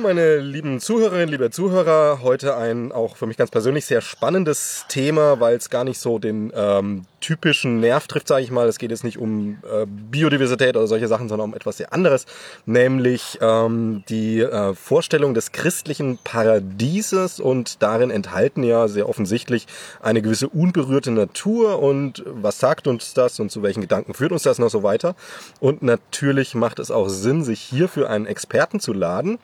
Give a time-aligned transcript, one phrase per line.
[0.00, 2.20] meine lieben Zuhörerinnen, liebe Zuhörer.
[2.22, 6.18] Heute ein auch für mich ganz persönlich sehr spannendes Thema, weil es gar nicht so
[6.18, 8.66] den ähm, typischen Nerv trifft, sage ich mal.
[8.66, 12.26] Es geht jetzt nicht um äh, Biodiversität oder solche Sachen, sondern um etwas sehr anderes,
[12.66, 19.66] nämlich ähm, die äh, Vorstellung des christlichen Paradieses und darin enthalten ja sehr offensichtlich
[20.00, 24.42] eine gewisse unberührte Natur und was sagt uns das und zu welchen Gedanken führt uns
[24.44, 25.14] das noch so weiter.
[25.60, 29.38] Und natürlich macht es auch Sinn, sich hierfür einen Experten zu laden.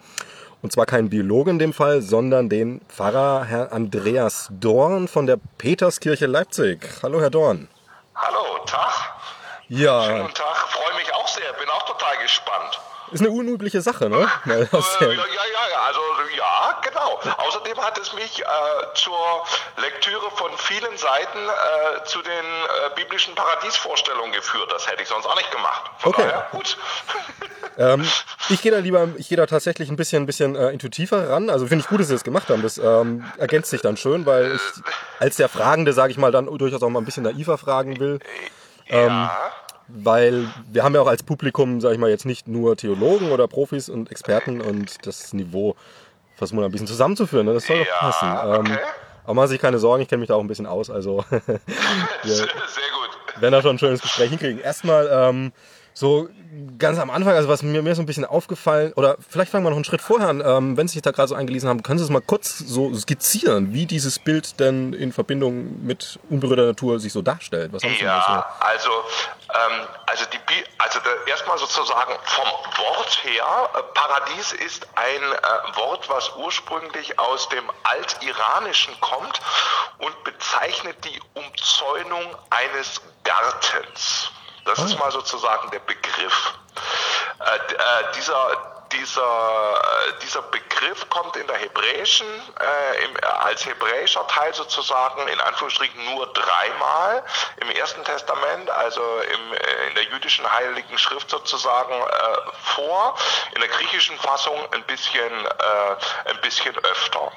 [0.63, 5.39] Und zwar keinen Biologen in dem Fall, sondern den Pfarrer Herr Andreas Dorn von der
[5.59, 6.89] Peterskirche Leipzig.
[7.03, 7.69] Hallo, Herr Dorn.
[8.15, 9.17] Hallo, Tag.
[9.69, 10.05] Ja.
[10.05, 12.81] Schönen guten Tag, freue mich auch sehr, bin auch total gespannt.
[13.13, 14.29] Ist eine unübliche Sache, ne?
[14.47, 16.01] Äh, ja, ja, ja, also
[16.36, 16.36] ja,
[17.23, 17.35] genau.
[17.37, 18.45] Außerdem hat es mich äh,
[18.95, 19.17] zur
[19.81, 24.71] Lektüre von vielen Seiten äh, zu den äh, biblischen Paradiesvorstellungen geführt.
[24.71, 25.91] Das hätte ich sonst auch nicht gemacht.
[25.99, 26.23] Von Okay.
[26.29, 26.77] daher, gut.
[27.79, 28.07] ähm,
[28.49, 31.51] ich gehe da lieber, ich gehe da tatsächlich ein bisschen, ein bisschen äh, intuitiver ran.
[31.51, 32.63] Also finde ich gut, dass Sie das gemacht haben.
[32.63, 34.61] Das ähm, ergänzt sich dann schön, weil ich
[35.21, 38.19] als der Fragende, sage ich mal, dann durchaus auch mal ein bisschen naiver fragen will.
[38.89, 39.53] Ähm, ja.
[39.89, 43.47] Weil wir haben ja auch als Publikum, sage ich mal, jetzt nicht nur Theologen oder
[43.47, 45.77] Profis und Experten und das Niveau
[46.37, 47.47] versuchen ein bisschen zusammenzuführen.
[47.47, 47.55] Ne?
[47.55, 48.29] Das soll doch Ja, passen.
[48.29, 48.79] Ähm, okay.
[49.25, 50.91] aber machen Sie sich keine Sorgen, ich kenne mich da auch ein bisschen aus.
[50.91, 51.41] Also wir
[52.23, 53.41] Sehr, sehr gut.
[53.41, 54.61] werden da schon ein schönes Gespräch hinkriegen.
[54.61, 55.53] Erstmal ähm,
[55.97, 56.29] so
[56.79, 59.71] ganz am Anfang, also was mir, mir so ein bisschen aufgefallen, oder vielleicht fangen wir
[59.71, 61.99] noch einen Schritt vorher an, ähm, wenn Sie sich da gerade so eingelesen haben, können
[61.99, 67.01] Sie es mal kurz so skizzieren, wie dieses Bild denn in Verbindung mit unberührter Natur
[67.01, 67.73] sich so darstellt?
[67.73, 72.49] Was haben Sie denn da Ja, also, ähm, also, die, also erstmal sozusagen vom
[72.85, 79.41] Wort her, äh, Paradies ist ein äh, Wort, was ursprünglich aus dem Altiranischen kommt
[79.99, 84.31] und bezeichnet die Umzäunung eines Gartens.
[84.67, 86.55] Das ist mal sozusagen der Begriff.
[87.39, 94.27] Äh, äh, dieser dieser, äh, dieser Begriff kommt in der hebräischen, äh, im, als hebräischer
[94.29, 97.25] Teil sozusagen in Anführungsstrichen nur dreimal
[97.59, 102.07] im Ersten Testament, also im, äh, in der jüdischen Heiligen Schrift sozusagen äh,
[102.75, 103.17] vor,
[103.55, 107.33] in der griechischen Fassung ein bisschen, äh, ein bisschen öfter.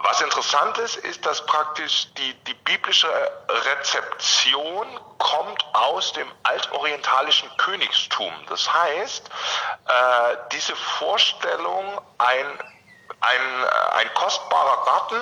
[0.00, 3.08] Was interessant ist, ist, dass praktisch die, die biblische
[3.48, 4.86] Rezeption
[5.18, 8.32] kommt aus dem altorientalischen Königstum.
[8.48, 12.46] Das heißt, äh, diese Vorstellung, ein
[13.20, 15.20] ein, äh, ein kostbarer Garten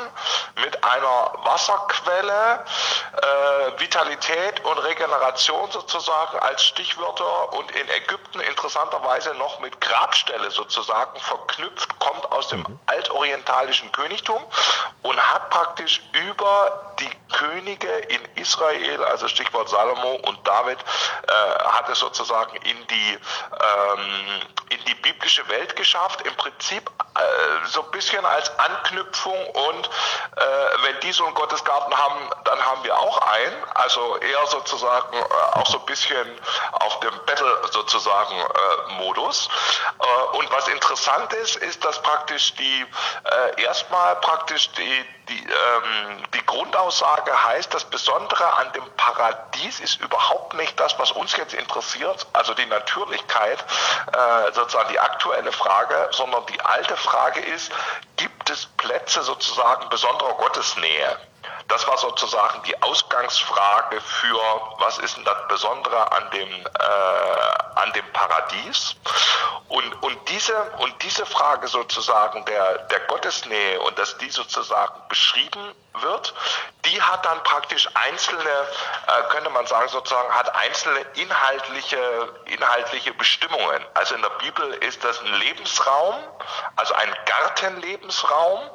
[0.62, 2.64] mit einer Wasserquelle,
[3.12, 11.18] äh, Vitalität und Regeneration sozusagen als Stichwörter und in Ägypten interessanterweise noch mit Grabstelle sozusagen
[11.20, 14.42] verknüpft, kommt aus dem altorientalischen Königtum
[15.02, 21.88] und hat praktisch über die Könige in Israel, also Stichwort Salomo und David, äh, hat
[21.88, 24.40] es sozusagen in die, ähm,
[24.70, 26.22] in die biblische Welt geschafft.
[26.22, 29.90] Im Prinzip äh, so ein bisschen als Anknüpfung und
[30.36, 30.40] äh,
[30.82, 33.64] wenn die so einen Gottesgarten haben, dann haben wir auch einen.
[33.74, 36.26] Also eher sozusagen äh, auch so ein bisschen
[36.72, 39.48] auf dem Battle sozusagen äh, Modus.
[39.98, 42.86] Äh, und was interessant ist, ist, dass praktisch die
[43.24, 50.00] äh, erstmal praktisch die, die, ähm, die Grundaussage heißt, das Besondere an dem Paradies ist
[50.00, 53.64] überhaupt nicht das, was uns jetzt interessiert, also die Natürlichkeit,
[54.12, 57.72] äh, sozusagen die aktuelle Frage, sondern die alte Frage ist,
[58.16, 61.18] gibt es Plätze sozusagen besonderer Gottesnähe?
[61.68, 64.40] Das war sozusagen die Ausgangsfrage für,
[64.78, 68.94] was ist denn das Besondere an dem, äh, an dem Paradies?
[69.68, 75.74] Und, und, diese, und diese Frage sozusagen der, der Gottesnähe und dass die sozusagen beschrieben
[76.02, 76.34] wird,
[76.84, 83.84] die hat dann praktisch einzelne, äh, könnte man sagen, sozusagen hat einzelne inhaltliche, inhaltliche Bestimmungen.
[83.94, 86.16] Also in der Bibel ist das ein Lebensraum,
[86.76, 88.70] also ein Gartenlebensraum,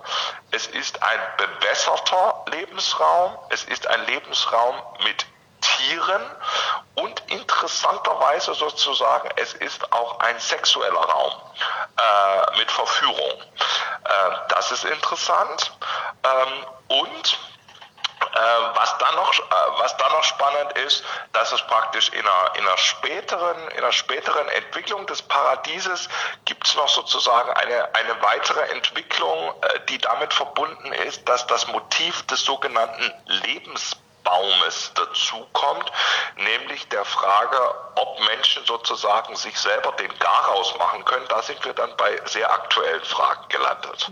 [0.51, 5.25] es ist ein bewässerter Lebensraum, es ist ein Lebensraum mit
[5.61, 6.21] Tieren
[6.95, 11.33] und interessanterweise sozusagen, es ist auch ein sexueller Raum
[11.97, 13.41] äh, mit Verführung.
[14.03, 15.71] Äh, das ist interessant.
[16.23, 17.39] Ähm, und
[18.33, 19.43] äh, was dann noch, äh,
[19.77, 21.03] was dann noch spannend ist,
[21.33, 26.07] dass es praktisch in einer, in einer späteren, in einer späteren Entwicklung des Paradieses
[26.45, 31.67] gibt es noch sozusagen eine, eine weitere Entwicklung, äh, die damit verbunden ist, dass das
[31.67, 33.11] Motiv des sogenannten
[34.21, 35.91] Lebensbaumes dazukommt,
[36.37, 37.57] nämlich der Frage,
[37.95, 41.25] ob Menschen sozusagen sich selber den Garaus machen können.
[41.27, 44.09] Da sind wir dann bei sehr aktuellen Fragen gelandet.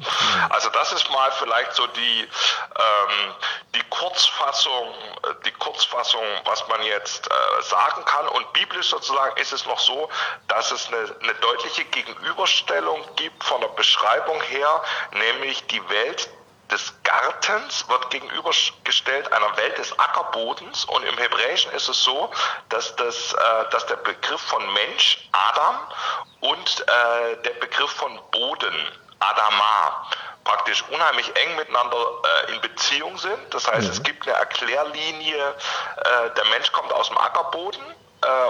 [0.50, 3.36] Also das ist mal vielleicht so die, ähm,
[3.76, 4.94] die Kurzfassung,
[5.46, 8.28] die Kurzfassung, was man jetzt äh, sagen kann.
[8.30, 10.10] Und biblisch sozusagen ist es noch so,
[10.48, 16.30] dass es eine, eine deutliche Gegenüberstellung gibt von der Beschreibung her, nämlich die Welt
[16.72, 22.32] des Gartens wird gegenübergestellt einer Welt des Ackerbodens und im Hebräischen ist es so,
[22.70, 25.80] dass, das, äh, dass der Begriff von Mensch, Adam,
[26.42, 28.88] und äh, der Begriff von Boden,
[29.20, 30.08] Adama,
[30.44, 33.54] praktisch unheimlich eng miteinander äh, in Beziehung sind.
[33.54, 33.94] Das heißt, mhm.
[33.94, 35.56] es gibt eine Erklärlinie,
[35.98, 37.84] äh, der Mensch kommt aus dem Ackerboden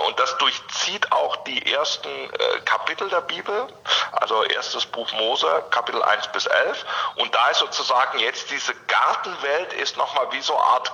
[0.08, 3.68] und das durchzieht auch die ersten äh, Kapitel der Bibel,
[4.14, 6.86] also erstes Buch Mose, Kapitel 1 bis 11.
[7.18, 10.92] Und da ist sozusagen jetzt diese Gartenwelt ist nochmal wie so eine Art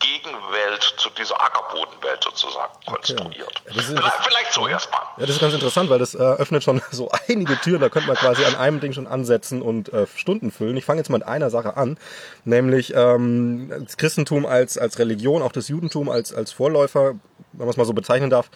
[0.00, 3.62] Gegenwelt zu dieser Ackerbodenwelt sozusagen konstruiert.
[3.66, 3.76] Okay.
[3.76, 5.02] Ja, vielleicht, vielleicht, so erstmal.
[5.16, 7.80] Ja, das ist ganz interessant, weil das äh, öffnet schon so einige Türen.
[7.80, 10.76] Da könnte man quasi an einem Ding schon ansetzen und äh, Stunden füllen.
[10.76, 11.98] Ich fange jetzt mal mit einer Sache an,
[12.44, 17.14] nämlich ähm, das Christentum als, als Religion, auch das Judentum als, als Vorläufer
[17.58, 18.50] wenn man es mal so bezeichnen darf,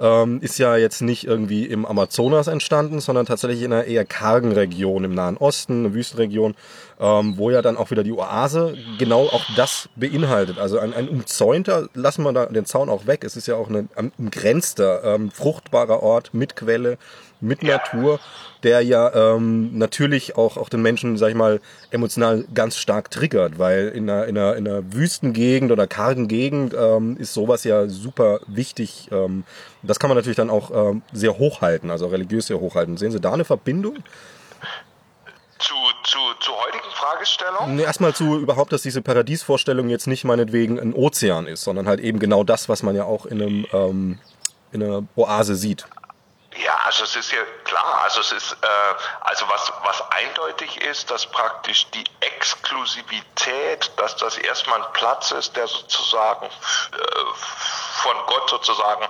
[0.00, 4.52] ähm, ist ja jetzt nicht irgendwie im Amazonas entstanden, sondern tatsächlich in einer eher kargen
[4.52, 6.54] Region im Nahen Osten, eine Wüstenregion,
[7.00, 10.58] ähm, wo ja dann auch wieder die Oase genau auch das beinhaltet.
[10.58, 13.68] Also ein, ein umzäunter, lassen wir da den Zaun auch weg, es ist ja auch
[13.68, 16.98] ein umgrenzter, ähm, fruchtbarer Ort mit Quelle,
[17.40, 18.20] mit Natur,
[18.62, 23.58] der ja ähm, natürlich auch, auch den Menschen, sag ich mal, emotional ganz stark triggert,
[23.58, 27.88] weil in einer, in einer, in einer Wüstengegend oder kargen Gegend ähm, ist sowas ja
[27.88, 29.08] super wichtig.
[29.12, 29.44] Ähm,
[29.82, 32.96] das kann man natürlich dann auch ähm, sehr hochhalten, also religiös sehr hochhalten.
[32.96, 33.96] Sehen Sie da eine Verbindung?
[35.58, 35.74] Zu,
[36.04, 37.76] zu, zur heutigen Fragestellung?
[37.76, 42.00] Nee, erstmal zu überhaupt, dass diese Paradiesvorstellung jetzt nicht meinetwegen ein Ozean ist, sondern halt
[42.00, 44.18] eben genau das, was man ja auch in einem ähm,
[44.72, 45.86] in einer Oase sieht.
[46.58, 51.08] Ja, also es ist ja klar, also es ist, äh, also was, was eindeutig ist,
[51.08, 56.50] dass praktisch die Exklusivität, dass das erstmal ein Platz ist, der sozusagen äh,
[58.02, 59.06] von Gott sozusagen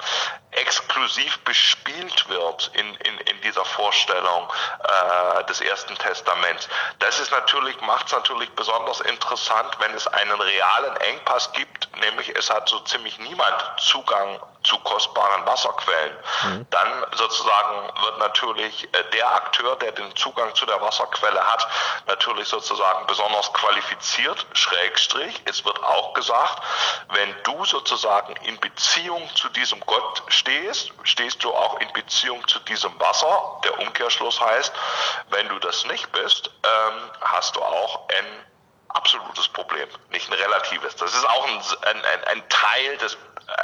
[0.50, 4.52] exklusiv bespielt wird in, in, in dieser Vorstellung
[4.82, 6.68] äh, des Ersten Testaments.
[6.98, 12.28] Das ist natürlich, macht es natürlich besonders interessant, wenn es einen realen Engpass gibt, nämlich
[12.36, 16.16] es hat so ziemlich niemand Zugang zu kostbaren Wasserquellen.
[16.44, 16.66] Mhm.
[16.70, 21.66] Dann sozusagen wird natürlich äh, der Akteur, der den Zugang zu der Wasserquelle hat,
[22.06, 25.40] natürlich sozusagen besonders qualifiziert, Schrägstrich.
[25.46, 26.62] Es wird auch gesagt,
[27.14, 32.58] wenn du sozusagen in Beziehung zu diesem Gott stehst, stehst du auch in Beziehung zu
[32.60, 33.60] diesem Wasser.
[33.64, 34.72] Der Umkehrschluss heißt,
[35.30, 38.46] wenn du das nicht bist, ähm, hast du auch ein
[38.88, 40.96] absolutes Problem, nicht ein relatives.
[40.96, 43.16] Das ist auch ein, ein, ein Teil des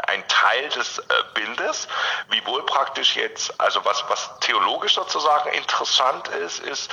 [0.08, 1.02] ein Teil des äh,
[1.34, 1.88] Bildes,
[2.28, 6.90] wiewohl praktisch jetzt, also was, was theologisch sozusagen interessant ist, ist,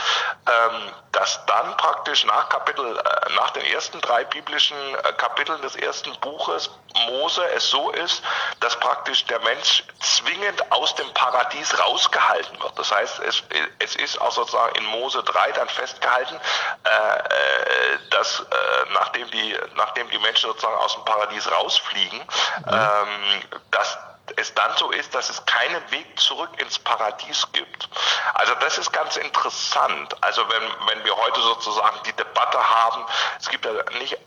[0.48, 5.76] ähm, dass dann praktisch nach Kapitel, äh, nach den ersten drei biblischen äh, Kapiteln des
[5.76, 6.70] ersten Buches
[7.08, 8.22] Mose es so ist,
[8.60, 12.78] dass praktisch der Mensch zwingend aus dem Paradies rausgehalten wird.
[12.78, 13.44] Das heißt, es,
[13.80, 16.40] es ist auch sozusagen in Mose 3 dann festgehalten,
[16.84, 18.46] äh, äh dass äh,
[18.94, 22.74] nachdem, die, nachdem die Menschen sozusagen aus dem Paradies rausfliegen, mhm.
[22.82, 23.42] Ähm,
[23.72, 23.98] dass
[24.38, 27.90] es dann so ist, dass es keinen Weg zurück ins Paradies gibt.
[28.34, 30.16] Also das ist ganz interessant.
[30.22, 33.06] Also wenn, wenn wir heute sozusagen die Debatte haben,
[33.40, 34.18] es gibt ja nicht,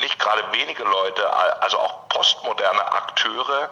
[0.00, 3.70] nicht gerade wenige Leute, also auch postmoderne Akteure,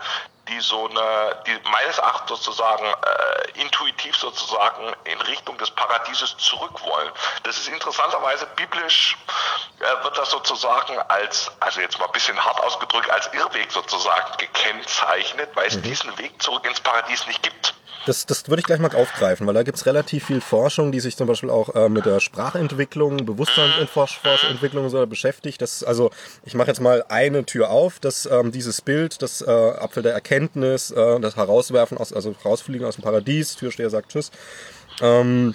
[0.49, 6.83] die so eine, die meines Erachtens sozusagen äh, intuitiv sozusagen in Richtung des Paradieses zurück
[6.85, 7.11] wollen.
[7.45, 9.17] Das ist interessanterweise biblisch
[9.81, 14.37] äh, wird das sozusagen als, also jetzt mal ein bisschen hart ausgedrückt, als Irrweg sozusagen
[14.39, 15.83] gekennzeichnet, weil es mhm.
[15.83, 17.75] diesen Weg zurück ins Paradies nicht gibt.
[18.07, 21.17] Das, das würde ich gleich mal aufgreifen, weil da gibt's relativ viel Forschung, die sich
[21.17, 25.63] zum Beispiel auch äh, mit der Sprachentwicklung, Bewusstseinsentwicklung so beschäftigt.
[25.63, 26.11] Das, also
[26.45, 30.15] ich mache jetzt mal eine Tür auf, dass ähm, dieses Bild, das äh, Apfel der
[30.15, 34.33] Erkenntnis, äh, das Herauswerfen aus, also rausfliegen aus dem Paradies, Türsteher sagt Tschüss.
[35.01, 35.55] Ähm,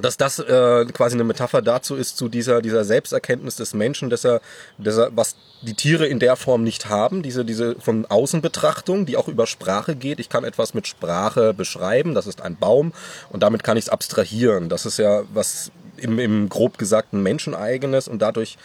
[0.00, 4.24] dass das äh, quasi eine Metapher dazu ist, zu dieser, dieser Selbsterkenntnis des Menschen, dass
[4.24, 4.40] er,
[4.78, 9.16] dass er, was die Tiere in der Form nicht haben, diese, diese von Außenbetrachtung, die
[9.16, 10.20] auch über Sprache geht.
[10.20, 12.92] Ich kann etwas mit Sprache beschreiben, das ist ein Baum
[13.30, 14.68] und damit kann ich es abstrahieren.
[14.68, 18.58] Das ist ja was im, im grob gesagten Menscheneigenes und dadurch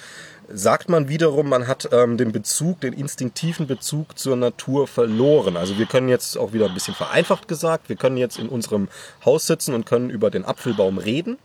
[0.51, 5.57] sagt man wiederum, man hat ähm, den Bezug, den instinktiven Bezug zur Natur verloren.
[5.57, 8.87] Also wir können jetzt auch wieder ein bisschen vereinfacht gesagt, wir können jetzt in unserem
[9.25, 11.37] Haus sitzen und können über den Apfelbaum reden.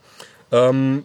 [0.52, 1.04] Ähm,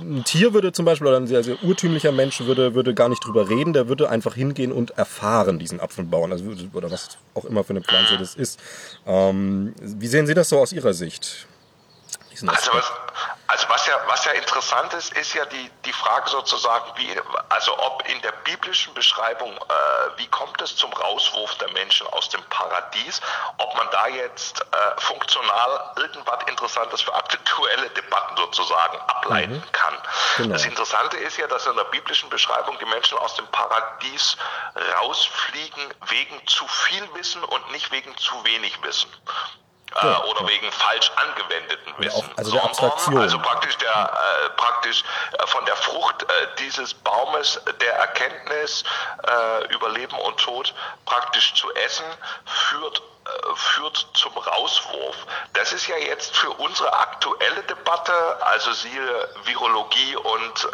[0.00, 3.24] ein Tier würde zum Beispiel, oder ein sehr, sehr urtümlicher Mensch würde, würde gar nicht
[3.24, 7.64] drüber reden, der würde einfach hingehen und erfahren, diesen Apfelbaum, also, oder was auch immer
[7.64, 8.58] für eine Pflanze das ist.
[9.06, 11.46] Ähm, wie sehen Sie das so aus Ihrer Sicht?
[12.46, 12.92] Also was,
[13.48, 17.76] also was ja, was ja interessant ist, ist ja die, die Frage sozusagen, wie, also
[17.78, 22.42] ob in der biblischen Beschreibung, äh, wie kommt es zum Rauswurf der Menschen aus dem
[22.44, 23.20] Paradies,
[23.56, 29.72] ob man da jetzt äh, funktional irgendwas Interessantes für aktuelle Debatten sozusagen ableiten mhm.
[29.72, 29.94] kann.
[30.36, 30.52] Genau.
[30.52, 34.36] Das Interessante ist ja, dass in der biblischen Beschreibung die Menschen aus dem Paradies
[35.00, 39.10] rausfliegen wegen zu viel Wissen und nicht wegen zu wenig Wissen
[39.94, 40.48] ja, oder ja.
[40.48, 42.30] wegen falsch angewendeten Wissen.
[42.30, 43.18] Auch, also der Abstraktion.
[43.18, 45.02] Also praktisch der äh, praktisch
[45.32, 46.26] äh, von der Frucht äh,
[46.58, 48.84] dieses Baumes der Erkenntnis
[49.26, 52.06] äh, über Leben und Tod praktisch zu essen
[52.44, 53.17] führt äh,
[53.54, 55.16] führt zum Rauswurf.
[55.54, 60.68] Das ist ja jetzt für unsere aktuelle Debatte, also siehe Virologie und äh,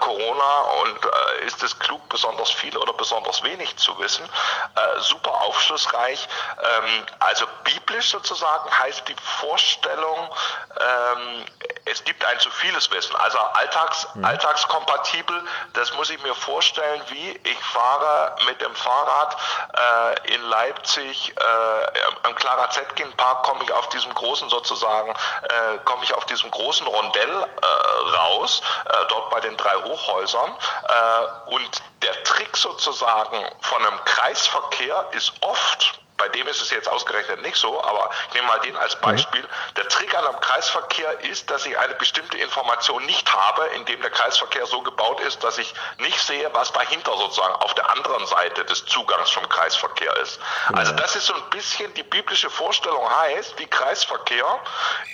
[0.00, 5.32] Corona und äh, ist es klug, besonders viel oder besonders wenig zu wissen, äh, super
[5.42, 6.28] aufschlussreich.
[6.58, 10.34] Ähm, also biblisch sozusagen heißt die Vorstellung,
[10.78, 11.46] ähm,
[11.86, 13.14] es gibt ein zu vieles Wissen.
[13.16, 14.24] Also alltags, mhm.
[14.24, 19.36] alltagskompatibel, das muss ich mir vorstellen, wie ich fahre mit dem Fahrrad
[19.74, 25.78] äh, in Leipzig äh, am Clara Zetkin Park komme ich auf diesem großen sozusagen, äh,
[25.84, 30.54] komme ich auf diesem großen Rondell äh, raus, äh, dort bei den drei Hochhäusern.
[30.88, 36.86] Äh, und der Trick sozusagen von einem Kreisverkehr ist oft, bei dem ist es jetzt
[36.86, 39.00] ausgerechnet nicht so, aber ich nehme mal den als mhm.
[39.00, 39.48] Beispiel.
[39.76, 44.10] Der Trick an einem Kreisverkehr ist, dass ich eine bestimmte Information nicht habe, indem der
[44.10, 48.64] Kreisverkehr so gebaut ist, dass ich nicht sehe, was dahinter sozusagen auf der anderen Seite
[48.66, 50.38] des Zugangs vom Kreisverkehr ist.
[50.74, 54.60] Also das ist so ein bisschen die biblische Vorstellung heißt, wie Kreisverkehr.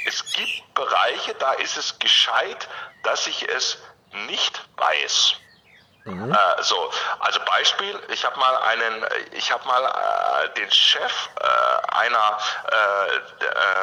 [0.07, 2.69] Es gibt Bereiche, da ist es gescheit,
[3.05, 3.79] dass ich es
[4.27, 5.37] nicht weiß.
[6.07, 6.33] Mhm.
[6.33, 11.95] Äh, so, also Beispiel, ich habe mal einen, ich habe mal äh, den Chef äh,
[11.95, 12.39] einer
[12.71, 13.17] äh,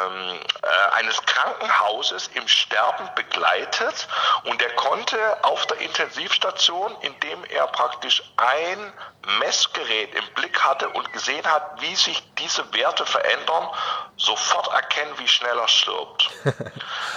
[0.05, 4.07] ähm, äh, eines Krankenhauses im Sterben begleitet
[4.45, 8.93] und er konnte auf der Intensivstation, indem er praktisch ein
[9.39, 13.67] Messgerät im Blick hatte und gesehen hat, wie sich diese Werte verändern,
[14.15, 16.29] sofort erkennen, wie schnell er stirbt.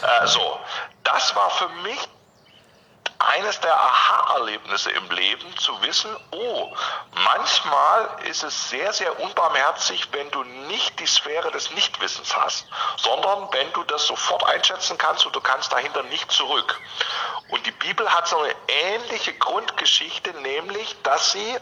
[0.02, 0.60] Äh, so,
[1.04, 2.06] das war für mich
[3.18, 6.74] eines der Aha-Erlebnisse im Leben, zu wissen, oh,
[7.12, 13.48] manchmal ist es sehr, sehr unbarmherzig, wenn du nicht die Sphäre des Nichtwissens hast, sondern
[13.52, 16.80] wenn du das sofort einschätzen kannst und du kannst dahinter nicht zurück.
[17.48, 21.56] Und die Bibel hat so eine ähnliche Grundgeschichte, nämlich, dass sie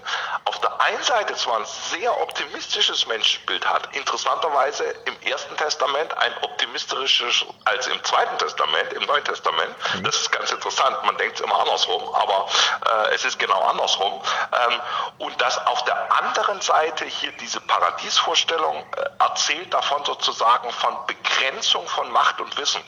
[0.44, 6.32] auf der einen Seite zwar ein sehr optimistisches Menschenbild hat, interessanterweise im Ersten Testament ein
[6.42, 9.74] optimistisches als im Zweiten Testament, im Neuen Testament.
[9.94, 10.04] Mhm.
[10.04, 10.96] Das ist ganz interessant.
[11.04, 12.48] Man denkt immer andersrum, aber
[12.86, 14.20] äh, es ist genau andersrum.
[14.52, 14.80] Ähm,
[15.18, 21.86] und dass auf der anderen Seite hier diese Paradiesvorstellung äh, erzählt davon sozusagen von Begrenzung
[21.88, 22.82] von Macht und Wissen.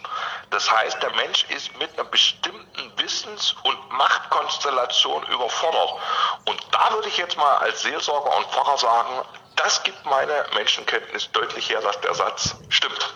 [0.50, 6.00] Das heißt, der Mensch ist mit einer bestimmten Wissens- und Machtkonstellation überfordert.
[6.44, 9.22] Und da würde ich jetzt mal als Seelsorger und Pfarrer sagen,
[9.56, 13.14] das gibt meine Menschenkenntnis deutlich her, dass der Satz stimmt.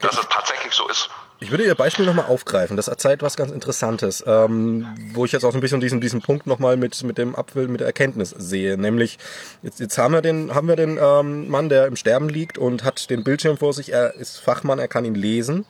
[0.00, 1.08] Dass es tatsächlich so ist.
[1.40, 2.76] Ich würde Ihr Beispiel nochmal aufgreifen.
[2.76, 6.20] Das erzählt was ganz Interessantes, ähm, wo ich jetzt auch so ein bisschen diesen, diesen
[6.20, 8.76] Punkt nochmal mit, mit dem Apfel, mit der Erkenntnis sehe.
[8.76, 9.18] Nämlich,
[9.62, 12.82] jetzt, jetzt haben wir den, haben wir den ähm, Mann, der im Sterben liegt und
[12.82, 13.92] hat den Bildschirm vor sich.
[13.92, 15.64] Er ist Fachmann, er kann ihn lesen.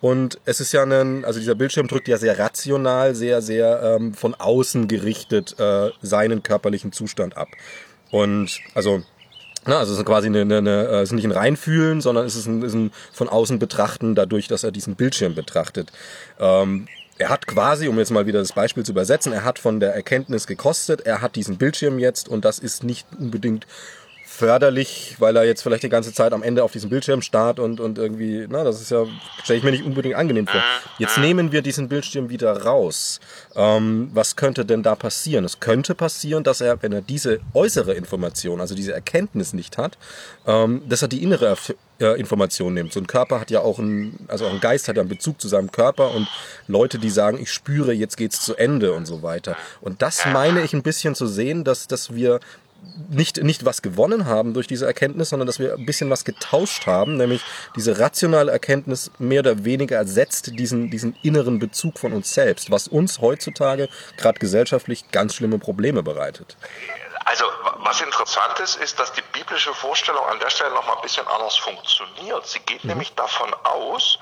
[0.00, 4.14] Und es ist ja ein, also dieser Bildschirm drückt ja sehr rational, sehr, sehr ähm,
[4.14, 7.48] von außen gerichtet äh, seinen körperlichen Zustand ab.
[8.10, 9.02] Und also
[9.66, 12.26] na, also es ist quasi eine, eine, eine, äh, es ist nicht ein Reinfühlen, sondern
[12.26, 15.92] es ist ein, ist ein von außen betrachten, dadurch, dass er diesen Bildschirm betrachtet.
[16.38, 16.88] Ähm,
[17.18, 19.94] er hat quasi, um jetzt mal wieder das Beispiel zu übersetzen, er hat von der
[19.94, 23.66] Erkenntnis gekostet, er hat diesen Bildschirm jetzt und das ist nicht unbedingt
[24.40, 27.78] förderlich, weil er jetzt vielleicht die ganze Zeit am Ende auf diesem Bildschirm starrt und,
[27.78, 29.04] und irgendwie, na, das ist ja,
[29.44, 30.62] stelle ich mir nicht unbedingt angenehm vor.
[30.96, 33.20] Jetzt nehmen wir diesen Bildschirm wieder raus.
[33.54, 35.44] Ähm, was könnte denn da passieren?
[35.44, 39.98] Es könnte passieren, dass er, wenn er diese äußere Information, also diese Erkenntnis nicht hat,
[40.46, 41.54] ähm, dass er die innere
[42.00, 42.94] äh, Information nimmt.
[42.94, 45.38] So ein Körper hat ja auch ein, also auch ein Geist hat ja einen Bezug
[45.38, 46.26] zu seinem Körper und
[46.66, 49.54] Leute, die sagen, ich spüre, jetzt geht's zu Ende und so weiter.
[49.82, 52.40] Und das meine ich ein bisschen zu sehen, dass, dass wir
[53.08, 56.86] nicht, nicht was gewonnen haben durch diese Erkenntnis, sondern dass wir ein bisschen was getauscht
[56.86, 57.42] haben, nämlich
[57.76, 62.88] diese rationale Erkenntnis mehr oder weniger ersetzt diesen, diesen inneren Bezug von uns selbst, was
[62.88, 66.56] uns heutzutage gerade gesellschaftlich ganz schlimme Probleme bereitet.
[67.24, 67.44] Also
[67.82, 71.26] was interessant ist, ist, dass die biblische Vorstellung an der Stelle noch mal ein bisschen
[71.28, 72.46] anders funktioniert.
[72.46, 72.90] Sie geht mhm.
[72.90, 74.18] nämlich davon aus,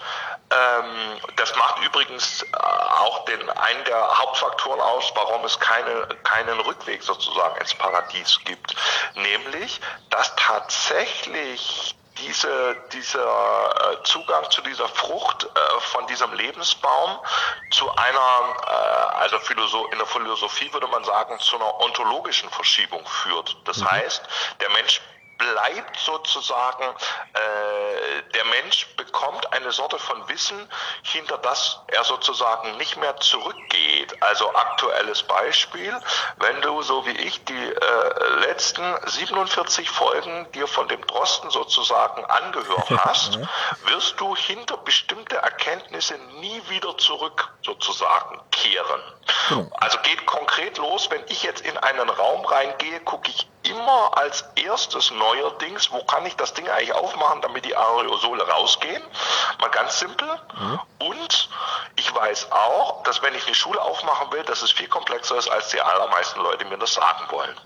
[0.50, 6.60] ähm, das macht übrigens äh, auch den, einen der Hauptfaktoren aus, warum es keine, keinen
[6.60, 8.74] Rückweg sozusagen ins Paradies gibt,
[9.14, 17.18] nämlich, dass tatsächlich diese, dieser äh, Zugang zu dieser Frucht äh, von diesem Lebensbaum
[17.70, 23.06] zu einer, äh, also Philosoph in der Philosophie würde man sagen, zu einer ontologischen Verschiebung
[23.06, 23.56] führt.
[23.64, 23.90] Das mhm.
[23.90, 24.22] heißt,
[24.60, 25.00] der Mensch
[25.38, 30.68] bleibt sozusagen, äh, der Mensch bekommt eine Sorte von Wissen,
[31.02, 34.20] hinter das er sozusagen nicht mehr zurückgeht.
[34.20, 35.98] Also aktuelles Beispiel,
[36.38, 42.24] wenn du so wie ich die äh, letzten 47 Folgen dir von dem Drosten sozusagen
[42.24, 43.38] angehört hast,
[43.84, 49.00] wirst du hinter bestimmte Erkenntnisse nie wieder zurück sozusagen kehren.
[49.48, 49.70] Genau.
[49.78, 54.44] Also geht konkret los, wenn ich jetzt in einen Raum reingehe, gucke ich immer als
[54.54, 59.02] erstes neuerdings, wo kann ich das Ding eigentlich aufmachen, damit die Aerosole rausgehen?
[59.60, 60.28] Mal ganz simpel.
[60.58, 60.80] Mhm.
[60.98, 61.48] Und
[61.96, 65.48] ich weiß auch, dass wenn ich eine Schule aufmachen will, dass es viel komplexer ist,
[65.48, 67.60] als die allermeisten Leute mir das sagen wollen.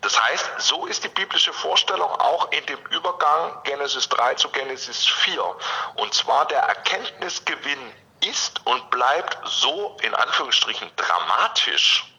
[0.00, 5.06] Das heißt, so ist die biblische Vorstellung auch in dem Übergang Genesis 3 zu Genesis
[5.06, 5.56] 4.
[5.96, 12.13] Und zwar der Erkenntnisgewinn ist und bleibt so in Anführungsstrichen dramatisch,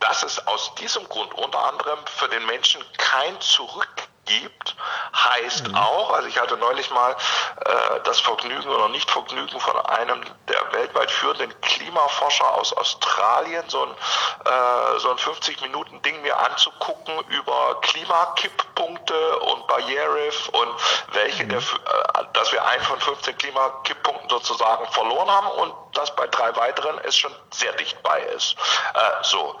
[0.00, 4.76] dass es aus diesem Grund unter anderem für den Menschen kein Zurück gibt,
[5.14, 5.74] heißt mhm.
[5.74, 11.10] auch, also ich hatte neulich mal äh, das Vergnügen oder Nicht-Vergnügen von einem der weltweit
[11.10, 19.66] führenden Klimaforscher aus Australien, so ein, äh, so ein 50-Minuten-Ding mir anzugucken über Klimakipppunkte und
[19.66, 20.08] Barriere
[20.52, 20.74] und
[21.12, 21.48] welche mhm.
[21.50, 26.54] der, äh, dass wir einen von 15 Klimakipppunkten sozusagen verloren haben und dass bei drei
[26.56, 28.56] weiteren es schon sehr dicht bei ist.
[28.94, 29.58] Äh, so.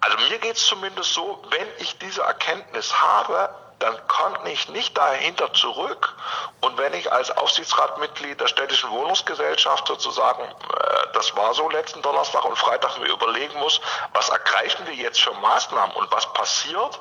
[0.00, 4.96] Also mir geht es zumindest so, wenn ich diese Erkenntnis habe, dann komme ich nicht
[4.96, 6.14] dahinter zurück.
[6.60, 12.44] Und wenn ich als Aufsichtsratmitglied der städtischen Wohnungsgesellschaft sozusagen, äh, das war so letzten Donnerstag
[12.44, 13.80] und Freitag, mir überlegen muss,
[14.12, 16.98] was ergreifen wir jetzt für Maßnahmen und was passiert,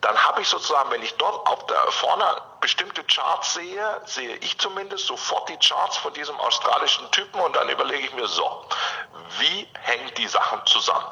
[0.00, 2.24] dann habe ich sozusagen, wenn ich dort auf der vorne
[2.60, 7.68] bestimmte Charts sehe, sehe ich zumindest sofort die Charts von diesem australischen Typen und dann
[7.68, 8.68] überlege ich mir so,
[9.38, 11.06] wie hängen die Sachen zusammen?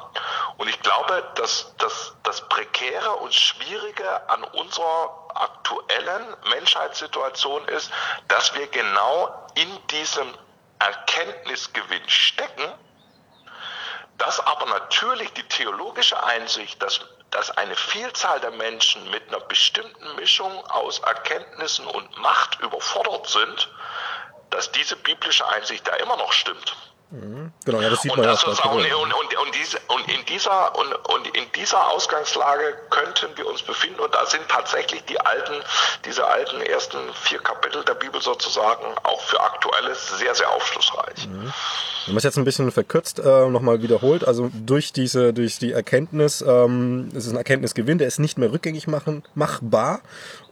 [0.56, 7.90] Und ich glaube, dass, dass das Prekäre und Schwierige an unserer aktuellen Menschheitssituation ist,
[8.28, 10.32] dass wir genau in diesem
[10.78, 12.72] Erkenntnisgewinn stecken,
[14.18, 17.00] dass aber natürlich die theologische Einsicht, dass,
[17.34, 23.68] dass eine Vielzahl der Menschen mit einer bestimmten Mischung aus Erkenntnissen und Macht überfordert sind,
[24.50, 26.76] dass diese biblische Einsicht da immer noch stimmt.
[27.10, 27.52] Mhm.
[27.64, 28.48] Genau, ja, das sieht und man das ja.
[28.48, 33.46] Auch, und, und, und, diese, und, in dieser, und, und in dieser Ausgangslage könnten wir
[33.46, 35.54] uns befinden und da sind tatsächlich die alten,
[36.04, 41.28] diese alten ersten vier Kapitel der Bibel sozusagen auch für Aktuelles sehr, sehr aufschlussreich.
[41.28, 41.52] Mhm.
[42.06, 45.72] Wenn man es jetzt ein bisschen verkürzt äh, nochmal wiederholt, also durch diese, durch die
[45.72, 50.00] Erkenntnis, ähm, es ist ein Erkenntnisgewinn, der ist nicht mehr rückgängig machen, machbar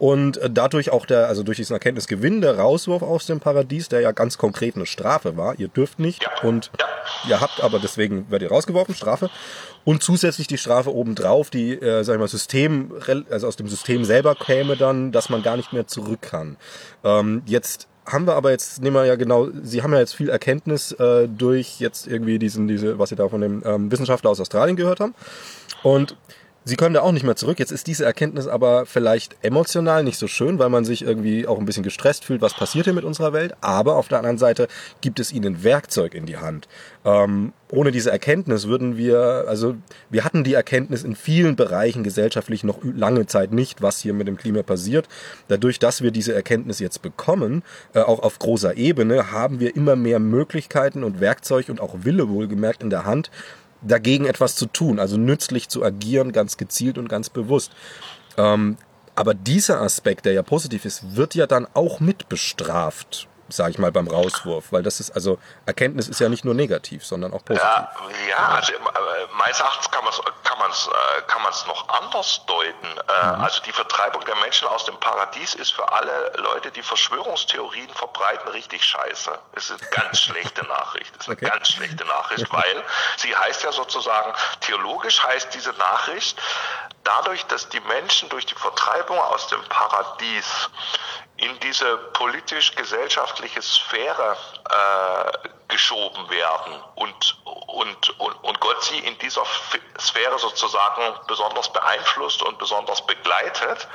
[0.02, 4.00] und äh, dadurch auch der, also durch diesen Erkenntnisgewinn, der Rauswurf aus dem Paradies, der
[4.00, 6.30] ja ganz konkret eine Strafe war, ihr dürft nicht ja.
[6.42, 6.86] und ja.
[7.28, 9.30] ihr habt aber deswegen werdet ihr rausgeworfen, Strafe
[9.84, 12.92] und zusätzlich die Strafe obendrauf, die, äh, sag ich mal, System,
[13.30, 16.56] also aus dem System selber käme dann, dass man gar nicht mehr zurück kann.
[17.04, 20.30] Ähm, jetzt haben wir aber jetzt, nehmen wir ja genau, Sie haben ja jetzt viel
[20.30, 24.40] Erkenntnis äh, durch jetzt irgendwie diesen, diese, was Sie da von dem ähm, Wissenschaftler aus
[24.40, 25.14] Australien gehört haben.
[25.84, 26.16] Und
[26.64, 27.59] Sie können da auch nicht mehr zurück.
[27.59, 31.59] Jetzt ist diese Erkenntnis aber vielleicht emotional nicht so schön, weil man sich irgendwie auch
[31.59, 33.55] ein bisschen gestresst fühlt, was passiert hier mit unserer Welt.
[33.61, 34.68] Aber auf der anderen Seite
[35.01, 36.68] gibt es ihnen Werkzeug in die Hand.
[37.05, 39.75] Ähm, ohne diese Erkenntnis würden wir, also
[40.11, 44.29] wir hatten die Erkenntnis in vielen Bereichen gesellschaftlich noch lange Zeit nicht, was hier mit
[44.29, 45.09] dem Klima passiert.
[45.48, 49.96] Dadurch, dass wir diese Erkenntnis jetzt bekommen, äh, auch auf großer Ebene, haben wir immer
[49.96, 53.31] mehr Möglichkeiten und Werkzeug und auch Wille wohlgemerkt in der Hand,
[53.82, 57.72] dagegen etwas zu tun, also nützlich zu agieren, ganz gezielt und ganz bewusst.
[58.36, 58.76] Ähm,
[59.14, 63.78] aber dieser Aspekt, der ja positiv ist, wird ja dann auch mit bestraft sage ich
[63.78, 64.72] mal, beim Rauswurf?
[64.72, 67.62] Weil das ist, also Erkenntnis ist ja nicht nur negativ, sondern auch positiv.
[67.62, 67.92] Ja,
[68.28, 68.78] ja also äh,
[69.36, 70.20] meines Erachtens kann man es
[70.52, 72.86] kann man's, äh, kann man's noch anders deuten.
[72.86, 73.42] Äh, mhm.
[73.42, 78.48] Also die Vertreibung der Menschen aus dem Paradies ist für alle Leute, die Verschwörungstheorien verbreiten,
[78.48, 79.38] richtig scheiße.
[79.52, 81.14] Es ist eine ganz schlechte Nachricht.
[81.18, 81.46] Es ist okay.
[81.46, 82.84] eine ganz schlechte Nachricht, weil
[83.16, 86.40] sie heißt ja sozusagen, theologisch heißt diese Nachricht,
[87.04, 90.68] dadurch, dass die Menschen durch die Vertreibung aus dem Paradies
[91.36, 94.37] in diese politisch-gesellschaftliche Sphäre
[94.70, 99.42] äh, geschoben werden und, und, und, und Gott sie in dieser
[99.98, 103.88] Sphäre sozusagen besonders beeinflusst und besonders begleitet.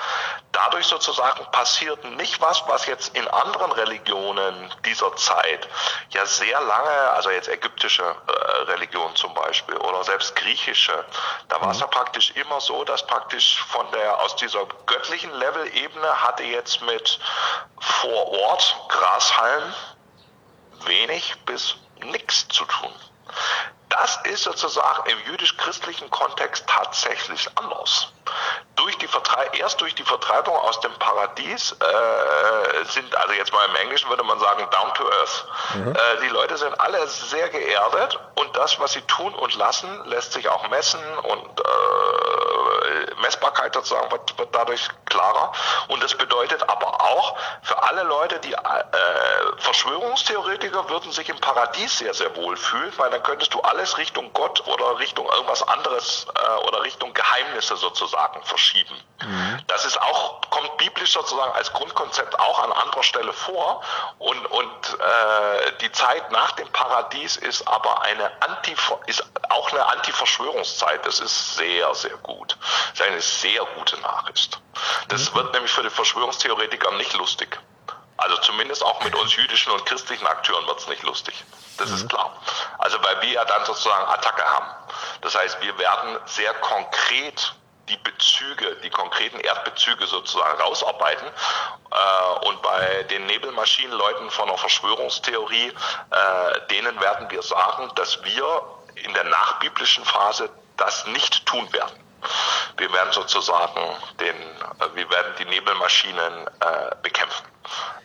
[0.52, 5.70] Dadurch sozusagen passiert nicht was, was jetzt in anderen Religionen dieser Zeit
[6.10, 11.06] ja sehr lange, also jetzt ägyptische äh, Religion zum Beispiel oder selbst griechische,
[11.50, 11.82] da war es mhm.
[11.82, 17.20] ja praktisch immer so, dass praktisch von der aus dieser göttlichen Level-Ebene hatte jetzt mit
[17.80, 19.74] vor Ort Grashalm
[20.88, 22.94] wenig bis nichts zu tun.
[23.90, 28.12] Das ist sozusagen im jüdisch-christlichen Kontext tatsächlich anders.
[28.76, 29.08] Durch die
[29.60, 34.24] erst durch die Vertreibung aus dem Paradies äh, sind, also jetzt mal im Englischen würde
[34.24, 35.46] man sagen, down to earth.
[35.76, 35.96] Mhm.
[35.96, 40.34] Äh, die Leute sind alle sehr geerdet und das, was sie tun und lassen, lässt
[40.34, 45.52] sich auch messen und äh, Messbarkeit sozusagen wird, wird dadurch klarer.
[45.88, 48.58] Und das bedeutet aber auch für alle Leute, die äh,
[49.58, 54.32] Verschwörungstheoretiker würden sich im Paradies sehr, sehr wohl fühlen, weil dann könntest du alles Richtung
[54.34, 58.96] Gott oder Richtung irgendwas anderes äh, oder Richtung Geheimnisse sozusagen verschieben.
[59.24, 59.57] Mhm.
[59.78, 63.84] Das ist auch, kommt biblisch sozusagen als Grundkonzept auch an anderer Stelle vor.
[64.18, 69.86] Und, und äh, die Zeit nach dem Paradies ist aber eine Anti, ist auch eine
[69.86, 71.06] Anti-Verschwörungszeit.
[71.06, 72.58] Das ist sehr, sehr gut.
[72.90, 74.60] Das ist eine sehr gute Nachricht.
[75.10, 75.36] Das mhm.
[75.36, 77.60] wird nämlich für die Verschwörungstheoretiker nicht lustig.
[78.18, 81.36] Also zumindest auch mit uns jüdischen und christlichen Akteuren wird es nicht lustig.
[81.78, 81.98] Das mhm.
[81.98, 82.36] ist klar.
[82.80, 84.72] Also weil wir ja dann sozusagen Attacke haben.
[85.22, 87.54] Das heißt, wir werden sehr konkret
[87.90, 91.28] die Bezüge, die konkreten Erdbezüge sozusagen rausarbeiten.
[91.28, 98.62] Äh, und bei den Nebelmaschinenleuten von der Verschwörungstheorie, äh, denen werden wir sagen, dass wir
[98.96, 102.04] in der nachbiblischen Phase das nicht tun werden.
[102.78, 103.82] Wir werden sozusagen
[104.20, 107.46] den, äh, wir werden die Nebelmaschinen äh, bekämpfen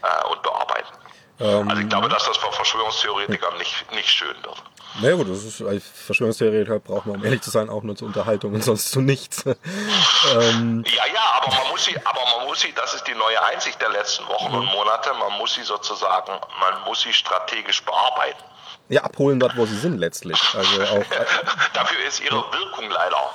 [0.03, 0.93] äh, und bearbeiten.
[1.41, 4.63] Ähm, also ich glaube, dass das für Verschwörungstheoretiker nicht, nicht schön wird.
[5.01, 7.97] Na ja, gut, das ist als Verschwörungstheoretiker braucht man, um ehrlich zu sein, auch nur
[7.97, 9.45] zur Unterhaltung und sonst zu nichts.
[9.47, 13.43] ähm, ja, ja, aber man muss sie, aber man muss sie, das ist die neue
[13.47, 14.59] Einsicht der letzten Wochen mhm.
[14.59, 18.43] und Monate, man muss sie sozusagen, man muss sie strategisch bearbeiten.
[18.89, 20.39] Ja, abholen dort, wo sie sind letztlich.
[20.55, 21.05] Also auch,
[21.73, 23.31] Dafür ist ihre Wirkung leider.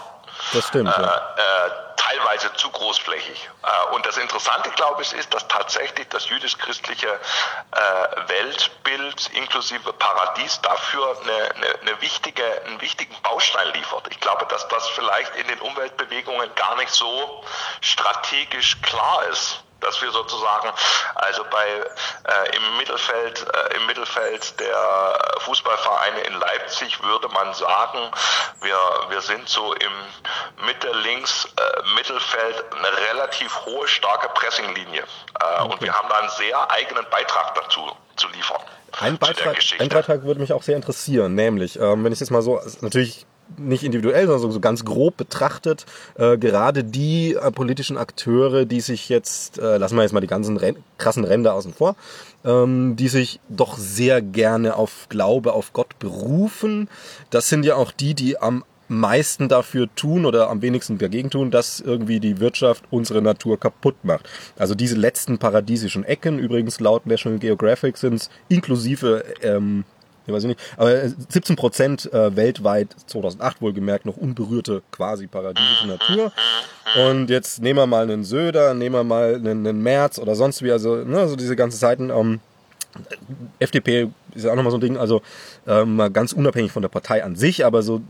[0.54, 0.95] Das stimmt.
[0.97, 1.36] Äh, ja.
[1.36, 3.50] äh, teilweise zu großflächig.
[3.63, 10.62] Äh, und das Interessante, glaube ich, ist, dass tatsächlich das jüdisch-christliche äh, Weltbild inklusive Paradies
[10.62, 14.08] dafür eine, eine, eine wichtige, einen wichtigen Baustein liefert.
[14.10, 17.43] Ich glaube, dass das vielleicht in den Umweltbewegungen gar nicht so
[17.82, 20.72] strategisch klar ist dass wir sozusagen
[21.16, 28.00] also bei äh, im Mittelfeld äh, im Mittelfeld der Fußballvereine in Leipzig würde man sagen,
[28.62, 28.78] wir
[29.10, 35.74] wir sind so im Mitte links äh, Mittelfeld eine relativ hohe starke Pressinglinie äh, okay.
[35.74, 38.62] und wir haben da einen sehr eigenen Beitrag dazu zu liefern.
[39.00, 42.42] Ein Beitrag, ein Beitrag würde mich auch sehr interessieren, nämlich, ähm, wenn ich jetzt mal
[42.42, 48.65] so, natürlich nicht individuell, sondern so ganz grob betrachtet, äh, gerade die äh, politischen Akteure,
[48.65, 51.95] die sich jetzt, äh, lassen wir jetzt mal die ganzen Ren krassen Ränder außen vor,
[52.43, 56.89] ähm, die sich doch sehr gerne auf Glaube, auf Gott berufen,
[57.29, 61.51] das sind ja auch die, die am meisten dafür tun oder am wenigsten dagegen tun,
[61.51, 64.29] dass irgendwie die Wirtschaft unsere Natur kaputt macht.
[64.57, 69.83] Also diese letzten paradiesischen Ecken, übrigens laut National Geographic sind inklusive ähm,
[70.28, 76.32] ich weiß nicht, aber 17 Prozent äh, weltweit 2008 wohlgemerkt noch unberührte quasi paradiesische Natur.
[76.96, 80.62] Und jetzt nehmen wir mal einen Söder, nehmen wir mal einen, einen März oder sonst
[80.63, 82.10] wie, also ne, so diese ganzen Zeiten.
[82.10, 82.40] Ähm,
[83.60, 85.22] FDP ist ja auch nochmal so ein Ding, also
[85.66, 88.02] ähm, ganz unabhängig von der Partei an sich, aber so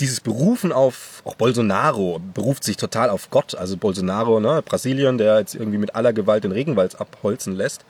[0.00, 5.38] dieses Berufen auf, auch Bolsonaro beruft sich total auf Gott, also Bolsonaro, ne, Brasilien, der
[5.38, 7.84] jetzt irgendwie mit aller Gewalt den Regenwald abholzen lässt.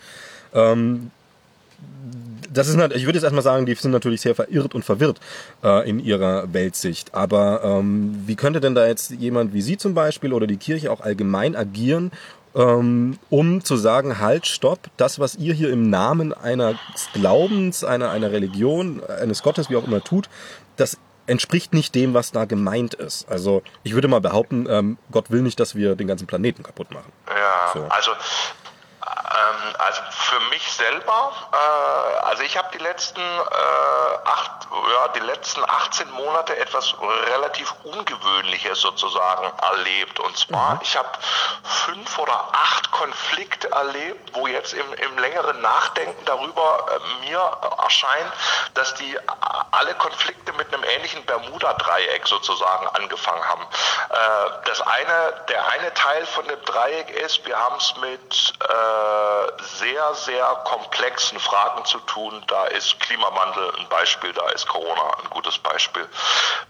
[0.55, 1.11] Ähm,
[2.53, 5.21] das ist, ich würde jetzt erstmal sagen, die sind natürlich sehr verirrt und verwirrt
[5.63, 7.15] äh, in ihrer Weltsicht.
[7.15, 10.91] Aber ähm, wie könnte denn da jetzt jemand wie Sie zum Beispiel oder die Kirche
[10.91, 12.13] auch allgemein agieren,
[12.55, 16.77] ähm, um zu sagen, halt, stopp, das, was ihr hier im Namen eines
[17.13, 20.29] Glaubens, einer, einer Religion, eines Gottes, wie auch immer tut,
[20.77, 23.29] das entspricht nicht dem, was da gemeint ist.
[23.29, 26.91] Also ich würde mal behaupten, ähm, Gott will nicht, dass wir den ganzen Planeten kaputt
[26.93, 27.13] machen.
[27.29, 27.87] Ja, so.
[27.89, 28.13] also
[29.17, 35.21] ähm, also für mich selber, äh, also ich habe die letzten äh, acht, ja, die
[35.21, 36.95] letzten 18 Monate etwas
[37.31, 40.21] relativ Ungewöhnliches sozusagen erlebt.
[40.21, 40.81] Und zwar, mhm.
[40.83, 41.09] ich habe
[41.63, 47.41] fünf oder acht Konflikte erlebt, wo jetzt im, im längeren Nachdenken darüber äh, mir
[47.83, 48.33] erscheint,
[48.75, 49.19] dass die
[49.71, 53.63] alle Konflikte mit einem ähnlichen Bermuda-Dreieck sozusagen angefangen haben.
[53.63, 54.17] Äh,
[54.67, 59.06] das eine, der eine Teil von dem Dreieck ist, wir haben es mit äh, äh,
[59.79, 62.43] sehr, sehr komplexen Fragen zu tun.
[62.47, 66.09] Da ist Klimawandel ein Beispiel, da ist Corona ein gutes Beispiel.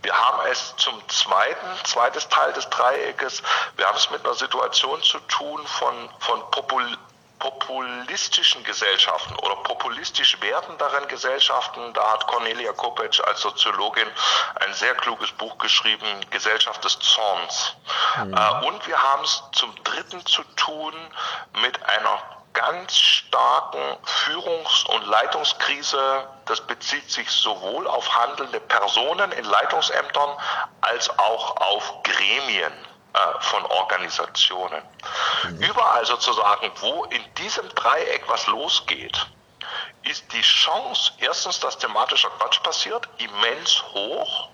[0.02, 3.42] Wir haben es zum zweiten, zweites Teil des Dreieckes,
[3.76, 6.96] wir haben es mit einer Situation zu tun von, von Popul
[7.38, 11.92] populistischen Gesellschaften oder populistisch werdenderen Gesellschaften.
[11.92, 14.08] Da hat Cornelia Kopec als Soziologin
[14.60, 17.76] ein sehr kluges Buch geschrieben, Gesellschaft des Zorns.
[18.24, 18.34] Mhm.
[18.34, 20.94] Äh, und wir haben es zum Dritten zu tun
[21.62, 22.22] mit einer
[22.56, 26.26] ganz starken Führungs- und Leitungskrise.
[26.46, 30.30] Das bezieht sich sowohl auf handelnde Personen in Leitungsämtern
[30.80, 32.85] als auch auf Gremien.
[33.16, 34.82] Äh, von Organisationen.
[35.44, 35.62] Mhm.
[35.62, 39.26] Überall sozusagen, wo in diesem Dreieck was losgeht,
[40.02, 44.50] ist die Chance, erstens, dass thematischer Quatsch passiert, immens hoch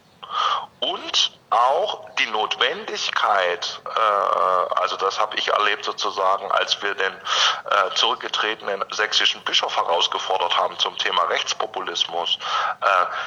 [0.78, 7.94] und auch die Notwendigkeit, äh, also das habe ich erlebt sozusagen, als wir den äh,
[7.96, 12.38] zurückgetretenen sächsischen Bischof herausgefordert haben zum Thema Rechtspopulismus,
[12.80, 12.86] äh,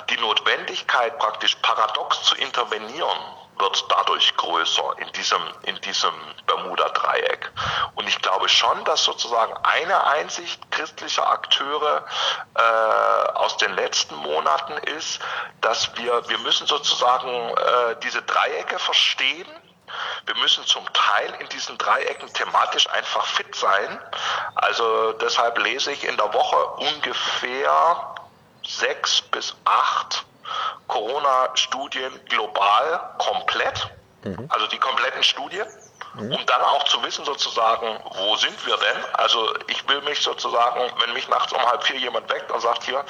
[0.10, 3.20] die Notwendigkeit praktisch paradox zu intervenieren
[3.58, 6.14] wird dadurch größer in diesem, in diesem
[6.46, 7.52] Bermuda-Dreieck.
[7.96, 12.06] Und ich glaube schon, dass sozusagen eine Einsicht christlicher Akteure
[12.56, 12.62] äh,
[13.34, 15.20] aus den letzten Monaten ist,
[15.62, 19.48] dass wir, wir müssen sozusagen äh, diese Dreiecke verstehen.
[20.26, 24.00] Wir müssen zum Teil in diesen Dreiecken thematisch einfach fit sein.
[24.56, 28.16] Also deshalb lese ich in der Woche ungefähr
[28.66, 30.26] sechs bis acht
[30.88, 33.90] Corona-Studien global komplett,
[34.24, 34.50] mhm.
[34.50, 35.68] also die kompletten Studien,
[36.16, 36.34] mhm.
[36.34, 39.06] um dann auch zu wissen sozusagen, wo sind wir denn?
[39.14, 42.84] Also ich will mich sozusagen, wenn mich nachts um halb vier jemand weckt und sagt,
[42.84, 43.04] hier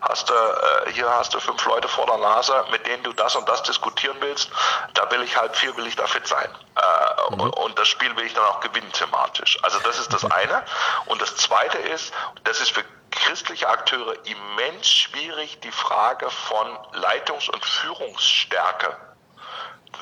[0.00, 3.36] hast du, äh, hier hast du fünf Leute vor der Nase, mit denen du das
[3.36, 4.50] und das diskutieren willst,
[4.94, 6.48] da will ich halb vier, will ich da fit sein.
[6.76, 7.40] Äh, mhm.
[7.40, 9.58] und, und das Spiel will ich dann auch gewinnen thematisch.
[9.62, 10.62] Also das ist das eine.
[11.06, 12.12] Und das zweite ist,
[12.44, 18.96] das ist für christliche Akteure immens schwierig, die Frage von Leitungs- und Führungsstärke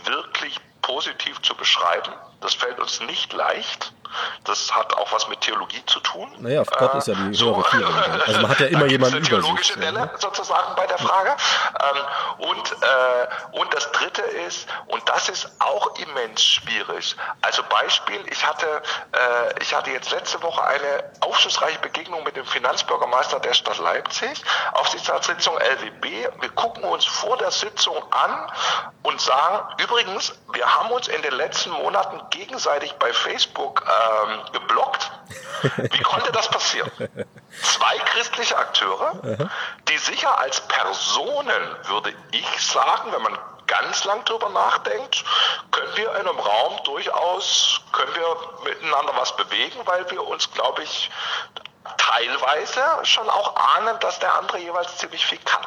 [0.05, 2.13] wirklich positiv zu beschreiben.
[2.41, 3.93] Das fällt uns nicht leicht.
[4.45, 6.31] Das hat auch was mit Theologie zu tun.
[6.39, 7.95] Naja, Gott äh, ist ja die so, höhere Führung.
[8.27, 9.93] Also man hat ja immer jemanden eine theologische über sich.
[9.95, 11.37] Delle sozusagen bei der Frage.
[11.81, 17.17] Ähm, und, äh, und das Dritte ist, und das ist auch immens schwierig.
[17.43, 22.47] Also Beispiel, ich hatte, äh, ich hatte jetzt letzte Woche eine aufschlussreiche Begegnung mit dem
[22.47, 24.43] Finanzbürgermeister der Stadt Leipzig,
[24.73, 26.29] Aufsichtsratssitzung LWB.
[26.41, 28.53] Wir gucken uns vor der Sitzung an
[29.03, 35.11] und sagen, übrigens, wir haben uns in den letzten Monaten gegenseitig bei Facebook ähm, geblockt.
[35.93, 36.91] Wie konnte das passieren?
[37.63, 39.51] Zwei christliche Akteure,
[39.89, 45.25] die sicher als Personen, würde ich sagen, wenn man ganz lang drüber nachdenkt,
[45.71, 50.83] können wir in einem Raum durchaus, können wir miteinander was bewegen, weil wir uns, glaube
[50.83, 51.11] ich,
[51.97, 55.65] teilweise schon auch ahnen, dass der andere jeweils ziemlich viel kann.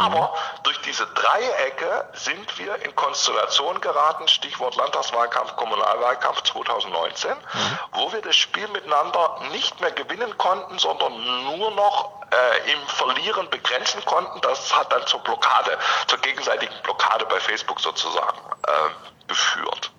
[0.00, 7.78] Aber durch diese Dreiecke sind wir in Konstellation geraten, Stichwort Landtagswahlkampf, Kommunalwahlkampf 2019, mhm.
[7.92, 11.12] wo wir das Spiel miteinander nicht mehr gewinnen konnten, sondern
[11.44, 14.40] nur noch äh, im Verlieren begrenzen konnten.
[14.40, 19.90] Das hat dann zur Blockade, zur gegenseitigen Blockade bei Facebook sozusagen äh, geführt.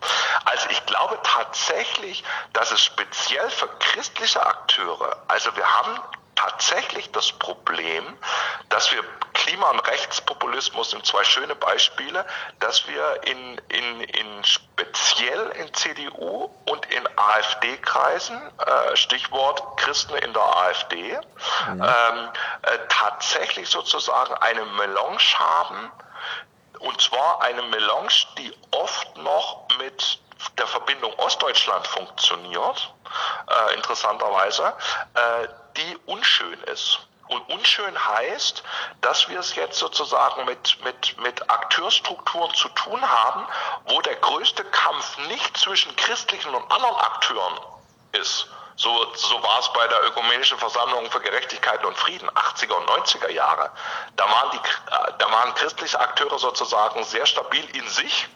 [0.46, 6.00] Also ich glaube tatsächlich, dass es speziell für christliche Akteure, also wir haben
[6.42, 8.18] tatsächlich das Problem,
[8.70, 12.26] dass wir Klima- und Rechtspopulismus sind zwei schöne Beispiele,
[12.60, 20.34] dass wir in, in, in speziell in CDU und in AfD-Kreisen, äh, Stichwort Christen in
[20.34, 21.20] der AfD,
[21.68, 21.82] mhm.
[21.82, 22.30] ähm,
[22.64, 25.92] äh, tatsächlich sozusagen eine Melange haben,
[26.80, 30.20] und zwar eine Melange, die oft noch mit
[30.58, 32.94] der Verbindung Ostdeutschland funktioniert,
[33.48, 34.74] äh, interessanterweise,
[35.14, 37.00] äh, die unschön ist.
[37.28, 38.62] Und unschön heißt,
[39.00, 43.48] dass wir es jetzt sozusagen mit, mit, mit Akteurstrukturen zu tun haben,
[43.86, 47.58] wo der größte Kampf nicht zwischen christlichen und anderen Akteuren
[48.12, 48.48] ist.
[48.76, 53.30] So, so war es bei der Ökumenischen Versammlung für Gerechtigkeit und Frieden 80er und 90er
[53.30, 53.72] Jahre.
[54.16, 58.28] Da waren, die, äh, da waren christliche Akteure sozusagen sehr stabil in sich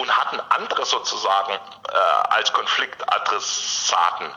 [0.00, 1.96] und hatten andere sozusagen äh,
[2.30, 4.34] als Konfliktadressaten.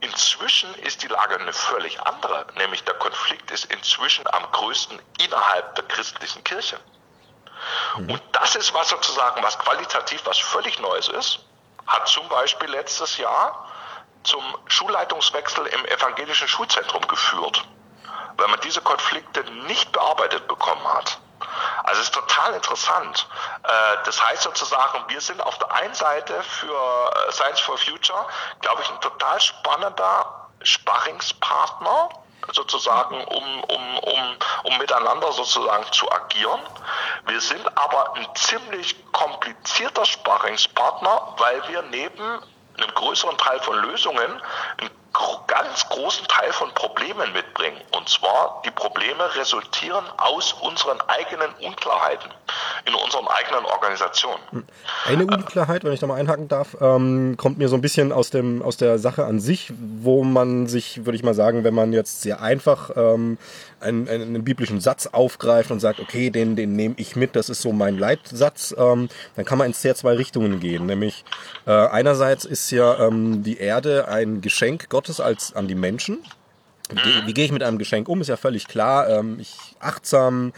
[0.00, 5.74] Inzwischen ist die Lage eine völlig andere, nämlich der Konflikt ist inzwischen am größten innerhalb
[5.74, 6.80] der christlichen Kirche.
[7.98, 8.10] Mhm.
[8.10, 11.40] Und das ist was sozusagen, was qualitativ was völlig Neues ist,
[11.86, 13.68] hat zum Beispiel letztes Jahr
[14.22, 17.62] zum Schulleitungswechsel im evangelischen Schulzentrum geführt,
[18.38, 21.18] weil man diese Konflikte nicht bearbeitet bekommen hat.
[21.84, 23.26] Also es ist total interessant.
[23.62, 23.68] Äh,
[24.04, 28.26] das heißt sozusagen, wir sind auf der einen Seite für äh, Science for Future,
[28.60, 32.10] glaube ich, ein total spannender Sparringspartner
[32.52, 36.60] sozusagen, um, um, um, um miteinander sozusagen zu agieren.
[37.26, 42.42] Wir sind aber ein ziemlich komplizierter Sparringspartner, weil wir neben
[42.76, 44.42] einem größeren Teil von Lösungen
[44.78, 45.01] einen
[45.46, 47.80] ganz großen Teil von Problemen mitbringen.
[47.92, 52.30] Und zwar, die Probleme resultieren aus unseren eigenen Unklarheiten
[52.86, 54.42] in unseren eigenen Organisationen.
[55.06, 58.30] Eine Unklarheit, wenn ich da mal einhaken darf, ähm, kommt mir so ein bisschen aus,
[58.30, 61.92] dem, aus der Sache an sich, wo man sich, würde ich mal sagen, wenn man
[61.92, 63.38] jetzt sehr einfach ähm,
[63.80, 67.62] einen, einen biblischen Satz aufgreift und sagt, okay, den, den nehme ich mit, das ist
[67.62, 70.86] so mein Leitsatz, ähm, dann kann man in sehr zwei Richtungen gehen.
[70.86, 71.24] Nämlich
[71.66, 76.18] äh, einerseits ist ja ähm, die Erde ein Geschenk Gottes als an die Menschen.
[76.90, 79.08] Wie, wie gehe ich mit einem Geschenk um, ist ja völlig klar.
[79.08, 80.52] Ähm, ich achtsam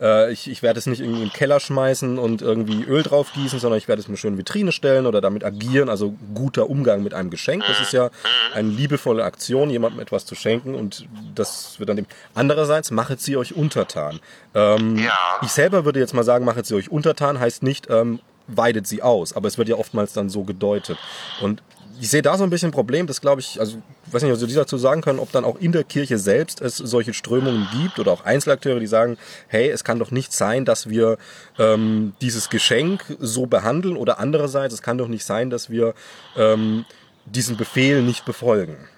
[0.00, 3.32] äh, ich, ich werde es nicht irgendwie in den Keller schmeißen und irgendwie Öl drauf
[3.32, 5.88] gießen, sondern ich werde es mir schön in Vitrine stellen oder damit agieren.
[5.88, 7.64] Also guter Umgang mit einem Geschenk.
[7.66, 8.10] Das ist ja
[8.54, 12.06] eine liebevolle Aktion, jemandem etwas zu schenken und das wird dann dem.
[12.34, 14.20] Andererseits machet sie euch untertan.
[14.54, 15.18] Ähm, ja.
[15.42, 19.02] Ich selber würde jetzt mal sagen, machet sie euch untertan, heißt nicht, ähm, weidet sie
[19.02, 20.98] aus, aber es wird ja oftmals dann so gedeutet.
[21.40, 21.62] Und
[22.00, 24.32] ich sehe da so ein bisschen ein Problem, das glaube ich, also ich weiß nicht,
[24.32, 27.68] was Sie dazu sagen können, ob dann auch in der Kirche selbst es solche Strömungen
[27.72, 31.18] gibt oder auch Einzelakteure, die sagen, hey, es kann doch nicht sein, dass wir
[31.58, 35.94] ähm, dieses Geschenk so behandeln oder andererseits, es kann doch nicht sein, dass wir
[36.36, 36.86] ähm,
[37.26, 38.88] diesen Befehl nicht befolgen.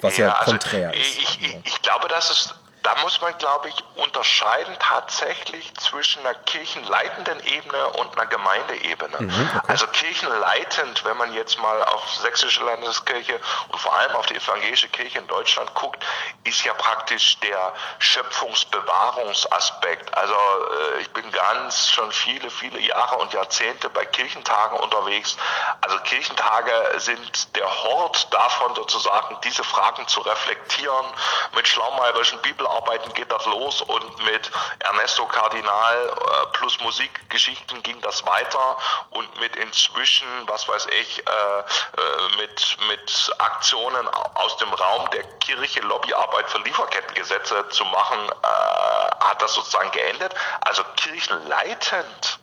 [0.00, 1.18] Was ja, ja also konträr also ist.
[1.18, 6.34] Ich, ich, ich glaube, dass es da muss man, glaube ich, unterscheiden tatsächlich zwischen einer
[6.34, 9.20] kirchenleitenden Ebene und einer Gemeindeebene.
[9.20, 9.66] Mhm, okay.
[9.68, 14.88] Also kirchenleitend, wenn man jetzt mal auf sächsische Landeskirche und vor allem auf die evangelische
[14.88, 16.04] Kirche in Deutschland guckt,
[16.44, 20.12] ist ja praktisch der Schöpfungsbewahrungsaspekt.
[20.16, 25.36] Also äh, ich bin ganz schon viele, viele Jahre und Jahrzehnte bei Kirchentagen unterwegs.
[25.82, 31.06] Also Kirchentage sind der Hort davon sozusagen, diese Fragen zu reflektieren
[31.54, 38.00] mit schlaumeierischen Bibel Arbeiten geht das los und mit Ernesto Cardinal äh, plus Musikgeschichten ging
[38.00, 38.76] das weiter
[39.10, 45.24] und mit inzwischen, was weiß ich, äh, äh, mit, mit Aktionen aus dem Raum der
[45.38, 50.34] Kirche Lobbyarbeit für Lieferkettengesetze zu machen, äh, hat das sozusagen geendet.
[50.60, 52.38] Also kirchenleitend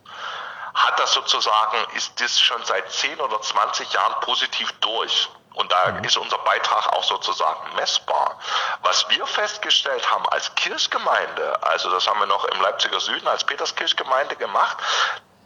[0.74, 5.30] hat das sozusagen, ist das schon seit 10 oder 20 Jahren positiv durch.
[5.60, 8.40] Und da ist unser Beitrag auch sozusagen messbar.
[8.82, 13.44] Was wir festgestellt haben als Kirchgemeinde, also das haben wir noch im Leipziger Süden als
[13.44, 14.78] Peterskirchgemeinde gemacht,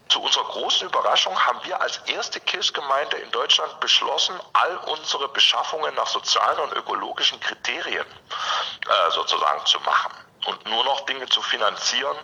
[0.09, 5.95] zu unserer großen Überraschung haben wir als erste Kirchgemeinde in Deutschland beschlossen, all unsere Beschaffungen
[5.95, 12.17] nach sozialen und ökologischen Kriterien äh, sozusagen zu machen und nur noch Dinge zu finanzieren,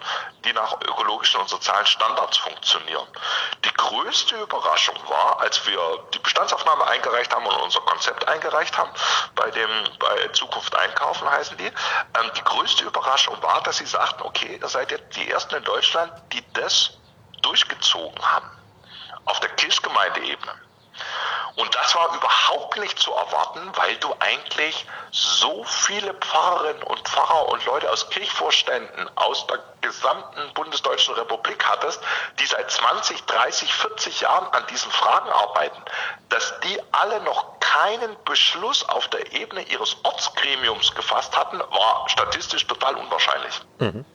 [0.45, 3.07] die nach ökologischen und sozialen Standards funktionieren.
[3.65, 5.79] Die größte Überraschung war, als wir
[6.13, 8.91] die Bestandsaufnahme eingereicht haben und unser Konzept eingereicht haben,
[9.35, 14.23] bei dem bei Zukunft einkaufen heißen die, ähm, die größte Überraschung war, dass sie sagten,
[14.23, 16.91] okay, ihr seid jetzt die ersten in Deutschland, die das
[17.41, 18.49] durchgezogen haben
[19.25, 20.68] auf der Kirchgemeindeebene.
[21.55, 27.49] Und das war überhaupt nicht zu erwarten, weil du eigentlich so viele Pfarrerinnen und Pfarrer
[27.49, 32.01] und Leute aus Kirchvorständen aus der gesamten bundesdeutschen Republik hattest,
[32.39, 35.81] die seit 20, 30, 40 Jahren an diesen Fragen arbeiten,
[36.29, 42.67] dass die alle noch keinen Beschluss auf der Ebene ihres Ortsgremiums gefasst hatten, war statistisch
[42.67, 43.61] total unwahrscheinlich.
[43.79, 44.05] Mhm.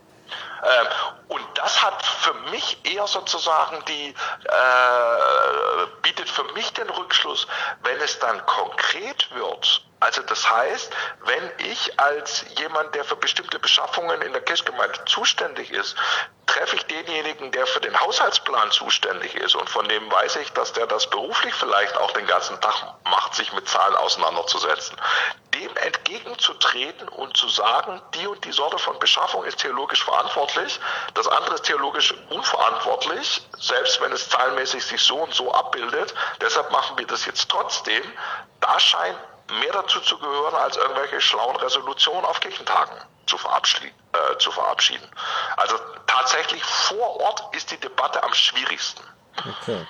[0.64, 0.86] Ähm,
[1.28, 7.46] und das hat für mich eher sozusagen die, äh, bietet für mich den Rückschluss,
[7.82, 10.92] wenn es dann konkret wird, also das heißt,
[11.24, 15.96] wenn ich als jemand, der für bestimmte Beschaffungen in der Kirchgemeinde zuständig ist,
[16.46, 19.54] treffe ich denjenigen, der für den Haushaltsplan zuständig ist.
[19.54, 23.34] Und von dem weiß ich, dass der das beruflich vielleicht auch den ganzen Tag macht,
[23.34, 24.96] sich mit Zahlen auseinanderzusetzen,
[25.54, 30.78] dem entgegenzutreten und zu sagen, die und die Sorte von Beschaffung ist theologisch verantwortlich,
[31.14, 36.70] das andere ist theologisch unverantwortlich, selbst wenn es zahlenmäßig sich so und so abbildet, deshalb
[36.70, 38.02] machen wir das jetzt trotzdem,
[38.60, 39.18] da scheint
[39.60, 43.94] mehr dazu zu gehören, als irgendwelche schlauen Resolutionen auf Kirchentagen zu verabschieden.
[44.12, 45.08] Äh, zu verabschieden.
[45.56, 45.76] Also
[46.06, 49.02] tatsächlich vor Ort ist die Debatte am schwierigsten.
[49.36, 49.84] Okay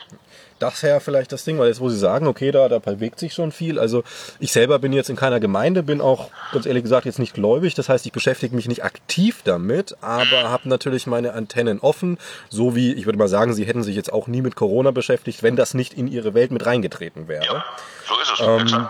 [0.58, 3.34] das ja vielleicht das Ding, weil jetzt, wo Sie sagen, okay, da, da bewegt sich
[3.34, 3.78] schon viel.
[3.78, 4.04] Also
[4.38, 7.74] ich selber bin jetzt in keiner Gemeinde, bin auch ganz ehrlich gesagt jetzt nicht gläubig.
[7.74, 12.18] Das heißt, ich beschäftige mich nicht aktiv damit, aber habe natürlich meine Antennen offen.
[12.48, 15.42] So wie, ich würde mal sagen, Sie hätten sich jetzt auch nie mit Corona beschäftigt,
[15.42, 17.44] wenn das nicht in Ihre Welt mit reingetreten wäre.
[17.44, 17.64] Ja,
[18.06, 18.40] so ist es.
[18.40, 18.88] Ähm.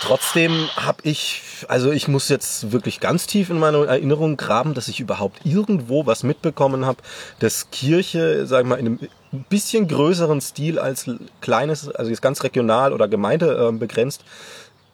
[0.00, 4.88] Trotzdem habe ich, also ich muss jetzt wirklich ganz tief in meine Erinnerung graben, dass
[4.88, 6.98] ich überhaupt irgendwo was mitbekommen habe,
[7.40, 12.22] dass Kirche, sagen wir mal, in einem ein bisschen größeren Stil als kleines, also jetzt
[12.22, 14.24] ganz regional oder Gemeinde äh, begrenzt,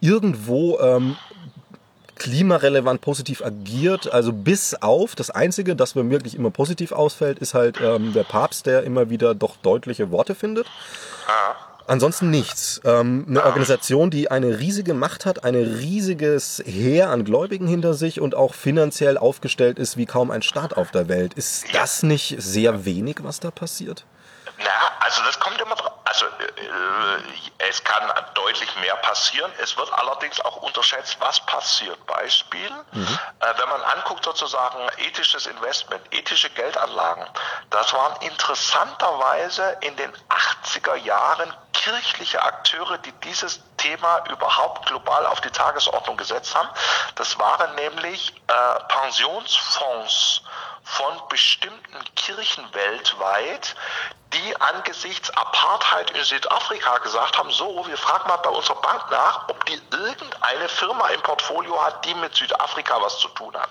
[0.01, 1.17] irgendwo ähm,
[2.17, 4.13] klimarelevant positiv agiert.
[4.13, 8.25] Also bis auf das Einzige, das mir wirklich immer positiv ausfällt, ist halt ähm, der
[8.25, 10.67] Papst, der immer wieder doch deutliche Worte findet.
[11.29, 11.74] Ah.
[11.87, 12.81] Ansonsten nichts.
[12.85, 18.21] Ähm, eine Organisation, die eine riesige Macht hat, ein riesiges Heer an Gläubigen hinter sich
[18.21, 21.35] und auch finanziell aufgestellt ist wie kaum ein Staat auf der Welt.
[21.35, 24.07] Ist das nicht sehr wenig, was da passiert?
[24.59, 24.65] Na,
[25.01, 25.94] also das kommt immer drauf.
[26.15, 29.51] Also äh, es kann deutlich mehr passieren.
[29.59, 32.07] Es wird allerdings auch unterschätzt, was passiert.
[32.07, 33.19] Beispiel, mhm.
[33.41, 37.27] äh, wenn man anguckt sozusagen ethisches Investment, ethische Geldanlagen,
[37.71, 45.41] das waren interessanterweise in den 80er Jahren kirchliche Akteure, die dieses Thema überhaupt global auf
[45.41, 46.69] die Tagesordnung gesetzt haben.
[47.17, 50.43] Das waren nämlich äh, Pensionsfonds
[50.85, 53.75] von bestimmten Kirchen weltweit,
[54.35, 59.49] die angesichts Apartheid in Südafrika gesagt haben, so, wir fragen mal bei unserer Bank nach,
[59.49, 63.71] ob die irgendeine Firma im Portfolio hat, die mit Südafrika was zu tun hat.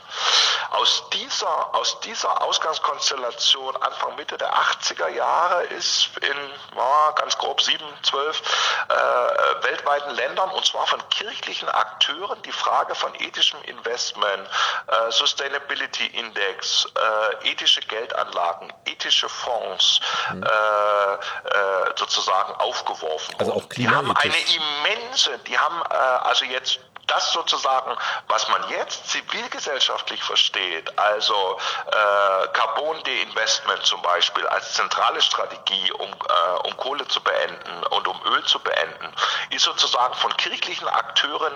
[0.72, 6.38] Aus dieser, aus dieser Ausgangskonstellation Anfang Mitte der 80er Jahre ist in
[6.76, 8.42] ja, ganz grob sieben, zwölf
[8.90, 14.50] äh, weltweiten Ländern und zwar von kirchlichen Akteuren die Frage von ethischem Investment,
[14.88, 17.03] äh, Sustainability Index, äh,
[17.44, 20.00] ethische Geldanlagen, ethische Fonds,
[20.32, 20.44] mhm.
[20.44, 26.80] Äh, äh, sozusagen aufgeworfen also auch Die haben eine immense, die haben äh, also jetzt
[27.08, 27.96] das sozusagen,
[28.28, 36.10] was man jetzt zivilgesellschaftlich versteht, also äh, Carbon De-Investment zum Beispiel als zentrale Strategie, um,
[36.10, 39.14] äh, um Kohle zu beenden und um Öl zu beenden,
[39.50, 41.54] ist sozusagen von kirchlichen Akteuren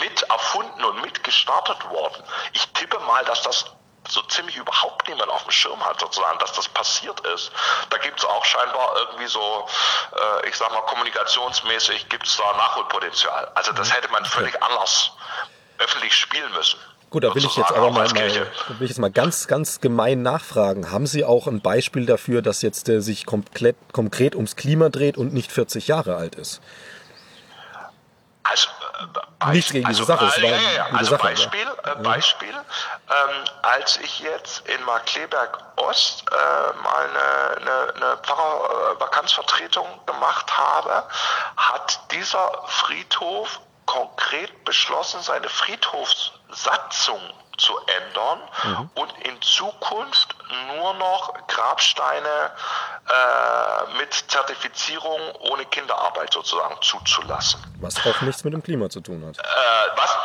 [0.00, 2.22] mit erfunden und mit gestartet worden.
[2.52, 3.64] Ich tippe mal, dass das
[4.08, 7.52] so ziemlich überhaupt niemand auf dem Schirm hat, sozusagen, dass das passiert ist.
[7.90, 9.66] Da gibt es auch scheinbar irgendwie so,
[10.14, 13.50] äh, ich sag mal, kommunikationsmäßig gibt es da Nachholpotenzial.
[13.54, 15.12] Also das hätte man völlig anders
[15.78, 16.78] öffentlich spielen müssen.
[17.10, 18.48] Gut, da will ich jetzt aber mal, mal, will
[18.80, 20.90] ich jetzt mal ganz, ganz gemein nachfragen.
[20.90, 25.16] Haben Sie auch ein Beispiel dafür, dass jetzt äh, sich komplett, konkret ums Klima dreht
[25.16, 26.60] und nicht 40 Jahre alt ist?
[28.42, 28.68] Also,
[29.40, 30.40] äh, Nichts gegen diese also, Sache.
[30.40, 30.86] Äh, ja, ja, ja.
[30.92, 37.56] Also Sache, Beispiel, äh, Beispiel ähm, als ich jetzt in Markleberg Ost äh, mal eine,
[37.60, 41.04] eine, eine Pfarrervakanzvertretung gemacht habe,
[41.56, 47.20] hat dieser Friedhof konkret beschlossen, seine Friedhofssatzung
[47.56, 48.90] zu ändern mhm.
[48.94, 50.34] und in Zukunft
[50.76, 52.50] nur noch Grabsteine
[53.08, 57.60] äh, mit Zertifizierung ohne Kinderarbeit sozusagen zuzulassen.
[57.80, 59.38] Was auch nichts mit dem Klima zu tun hat.
[59.38, 59.42] Äh,
[59.96, 60.16] was?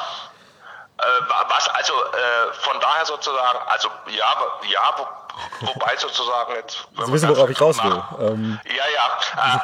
[0.97, 1.03] Äh,
[1.47, 4.35] was also äh, von daher sozusagen, also ja,
[4.69, 6.87] ja, wo, wobei sozusagen jetzt.
[7.05, 8.03] Sie wissen, worauf ich raus will.
[8.19, 8.59] Ähm.
[8.65, 9.55] Ja, ja.
[9.55, 9.59] Äh,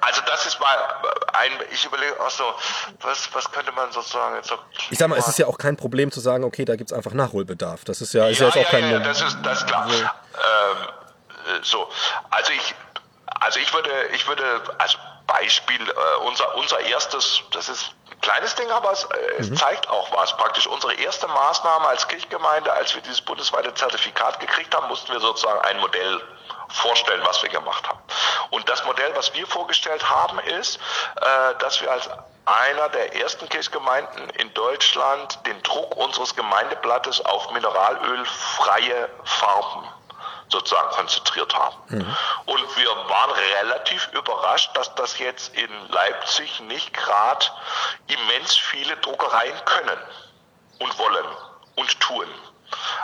[0.00, 0.76] also das ist mal
[1.32, 2.44] ein, ich überlege auch so,
[3.00, 4.58] was, was könnte man sozusagen jetzt so.
[4.90, 6.96] Ich sag mal, es ist ja auch kein Problem zu sagen, okay, da gibt es
[6.96, 7.84] einfach Nachholbedarf.
[7.84, 8.90] Das ist ja, ist ja, ja jetzt auch kein.
[8.90, 9.88] Ja, das ist, das ist klar.
[9.88, 9.94] So.
[9.94, 10.08] Ähm,
[11.46, 11.88] äh, so,
[12.30, 12.74] also ich,
[13.40, 18.54] also ich würde, ich würde, also Beispiel, äh, unser, unser erstes, das ist ein kleines
[18.54, 19.56] Ding, aber es, äh, mhm.
[19.56, 20.36] zeigt auch was.
[20.36, 25.20] Praktisch unsere erste Maßnahme als Kirchgemeinde, als wir dieses bundesweite Zertifikat gekriegt haben, mussten wir
[25.20, 26.20] sozusagen ein Modell
[26.68, 27.98] vorstellen, was wir gemacht haben.
[28.50, 30.78] Und das Modell, was wir vorgestellt haben, ist,
[31.16, 32.08] äh, dass wir als
[32.46, 39.88] einer der ersten Kirchgemeinden in Deutschland den Druck unseres Gemeindeblattes auf mineralölfreie Farben
[40.48, 41.76] sozusagen konzentriert haben.
[41.88, 42.16] Mhm.
[42.46, 47.46] Und wir waren relativ überrascht, dass das jetzt in Leipzig nicht gerade
[48.06, 49.98] immens viele Druckereien können
[50.78, 51.26] und wollen
[51.74, 52.26] und tun.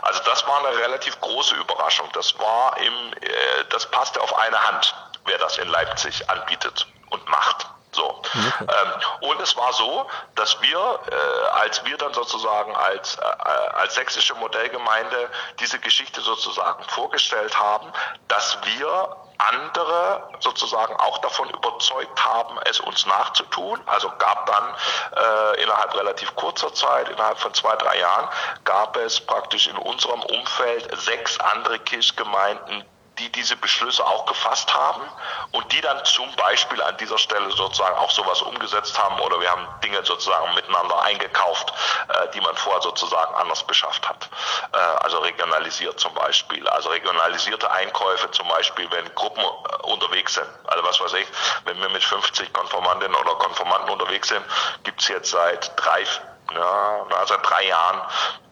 [0.03, 2.09] Also das war eine relativ große Überraschung.
[2.13, 4.95] Das war im, äh, das passte auf eine Hand,
[5.25, 7.67] wer das in Leipzig anbietet und macht.
[7.95, 8.09] So.
[8.09, 8.29] Okay.
[8.61, 10.79] Ähm, und es war so, dass wir,
[11.11, 15.31] äh, als wir dann sozusagen als, äh, als sächsische Modellgemeinde
[15.61, 17.93] diese Geschichte sozusagen vorgestellt haben,
[18.29, 23.81] dass wir andere sozusagen auch davon überzeugt haben, es uns nachzutun.
[23.87, 24.75] Also gab dann
[25.17, 28.29] äh, innerhalb relativ kurzer Zeit, innerhalb von zwei, drei Jahren,
[28.65, 32.85] gab es praktisch in unserem Umfeld sechs andere Kirchgemeinden,
[33.19, 35.03] die diese Beschlüsse auch gefasst haben
[35.53, 39.51] und die dann zum Beispiel an dieser Stelle sozusagen auch sowas umgesetzt haben oder wir
[39.51, 41.73] haben Dinge sozusagen miteinander eingekauft,
[42.09, 44.29] äh, die man vorher sozusagen anders beschafft hat.
[44.73, 46.67] Äh, also regionalisiert zum Beispiel.
[46.69, 50.49] Also regionalisierte Einkäufe zum Beispiel, wenn Gruppen äh, unterwegs sind.
[50.67, 51.27] Also was weiß ich,
[51.65, 54.45] wenn wir mit 50 Konformantinnen oder Konformanten unterwegs sind,
[54.85, 56.05] gibt es jetzt seit drei,
[56.55, 58.01] ja, also drei Jahren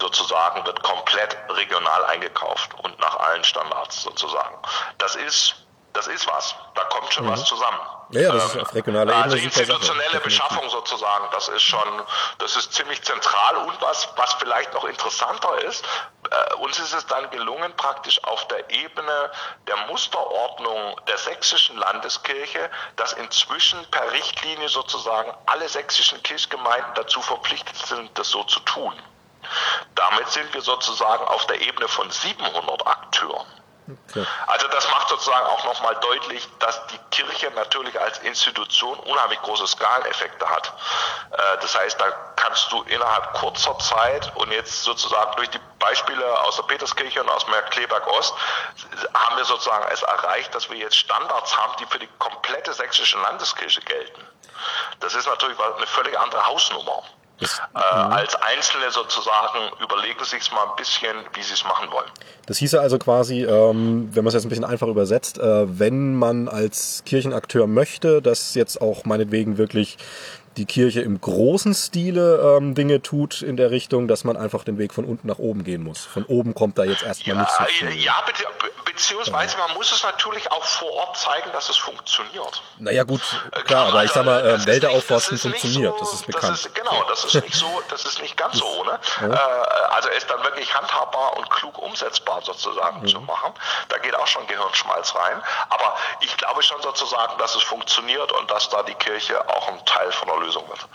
[0.01, 4.57] sozusagen wird komplett regional eingekauft und nach allen Standards sozusagen.
[4.98, 5.57] Das ist
[5.92, 6.55] das ist was.
[6.74, 7.30] Da kommt schon mhm.
[7.30, 7.78] was zusammen.
[8.11, 9.24] Ja, ja, das ist auf regionaler Ebene.
[9.24, 12.03] Also institutionelle Beschaffung sozusagen, das ist schon,
[12.38, 13.57] das ist ziemlich zentral.
[13.57, 15.84] Und was, was vielleicht noch interessanter ist,
[16.31, 19.31] äh, uns ist es dann gelungen, praktisch auf der Ebene
[19.66, 27.76] der Musterordnung der sächsischen Landeskirche, dass inzwischen per Richtlinie sozusagen alle sächsischen Kirchgemeinden dazu verpflichtet
[27.76, 28.95] sind, das so zu tun.
[29.95, 33.60] Damit sind wir sozusagen auf der Ebene von 700 Akteuren.
[33.89, 34.26] Okay.
[34.47, 39.66] Also das macht sozusagen auch nochmal deutlich, dass die Kirche natürlich als Institution unheimlich große
[39.66, 40.72] Skaleneffekte hat.
[41.33, 46.41] Äh, das heißt, da kannst du innerhalb kurzer Zeit und jetzt sozusagen durch die Beispiele
[46.43, 48.35] aus der Peterskirche und aus Kleberg Ost
[49.14, 53.18] haben wir sozusagen es erreicht, dass wir jetzt Standards haben, die für die komplette sächsische
[53.18, 54.26] Landeskirche gelten.
[55.01, 57.03] Das ist natürlich eine völlig andere Hausnummer.
[57.41, 58.12] Das, äh, mhm.
[58.12, 62.11] als Einzelne sozusagen überlegen sich mal ein bisschen, wie sie es machen wollen.
[62.47, 66.14] Das hieße also quasi, ähm, wenn man es jetzt ein bisschen einfach übersetzt, äh, wenn
[66.16, 69.97] man als Kirchenakteur möchte, dass jetzt auch meinetwegen wirklich
[70.57, 74.78] die Kirche im großen Stile ähm, Dinge tut in der Richtung, dass man einfach den
[74.78, 76.05] Weg von unten nach oben gehen muss.
[76.05, 77.57] Von oben kommt da jetzt erstmal ja, nichts.
[77.57, 78.03] So viel.
[78.03, 78.24] Ja,
[78.84, 82.62] beziehungsweise man muss es natürlich auch vor Ort zeigen, dass es funktioniert.
[82.78, 83.22] Naja gut,
[83.53, 86.53] äh, klar, aber ich sag mal, äh, Wälder aufforsten funktioniert, so, das ist bekannt.
[86.53, 88.98] Das ist, genau, das ist nicht so, das ist nicht ganz so ohne.
[89.20, 89.28] Ja.
[89.28, 93.07] Äh, also es dann wirklich handhabbar und klug umsetzbar sozusagen mhm.
[93.07, 93.53] zu machen.
[93.88, 95.42] Da geht auch schon Gehirnschmalz rein.
[95.70, 99.84] Aber ich glaube schon sozusagen, dass es funktioniert und dass da die Kirche auch ein
[99.86, 100.86] Teil von der Lösung wird.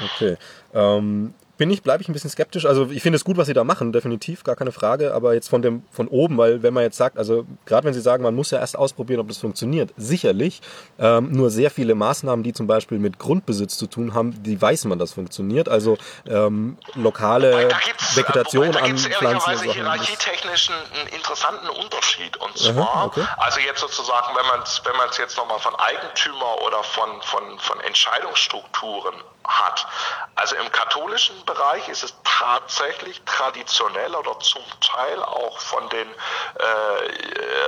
[0.00, 0.36] Okay.
[0.72, 2.66] Ähm, bin ich, bleibe ich ein bisschen skeptisch.
[2.66, 5.14] Also ich finde es gut, was sie da machen, definitiv, gar keine Frage.
[5.14, 8.00] Aber jetzt von dem von oben, weil wenn man jetzt sagt, also gerade wenn sie
[8.00, 10.60] sagen, man muss ja erst ausprobieren, ob das funktioniert, sicherlich.
[10.98, 14.86] Ähm, nur sehr viele Maßnahmen, die zum Beispiel mit Grundbesitz zu tun haben, die weiß
[14.86, 15.68] man, dass funktioniert.
[15.68, 17.68] Also ähm, lokale
[18.16, 19.52] Vegetation an Pflanzen.
[19.52, 22.36] Da hierarchietechnisch einen interessanten Unterschied.
[22.38, 23.24] Und zwar, Aha, okay.
[23.36, 27.56] also jetzt sozusagen, wenn man es wenn man's jetzt nochmal von Eigentümer oder von, von,
[27.60, 29.14] von Entscheidungsstrukturen
[29.46, 29.86] hat.
[30.34, 36.64] Also im katholischen Bereich ist es tatsächlich traditionell oder zum Teil auch von den äh,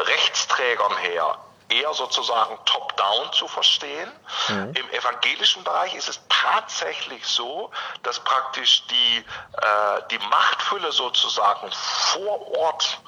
[0.06, 1.38] Rechtsträgern her
[1.80, 4.10] eher sozusagen top-down zu verstehen.
[4.48, 4.72] Mhm.
[4.74, 7.70] Im evangelischen Bereich ist es tatsächlich so,
[8.02, 12.98] dass praktisch die, äh, die Machtfülle sozusagen vor Ort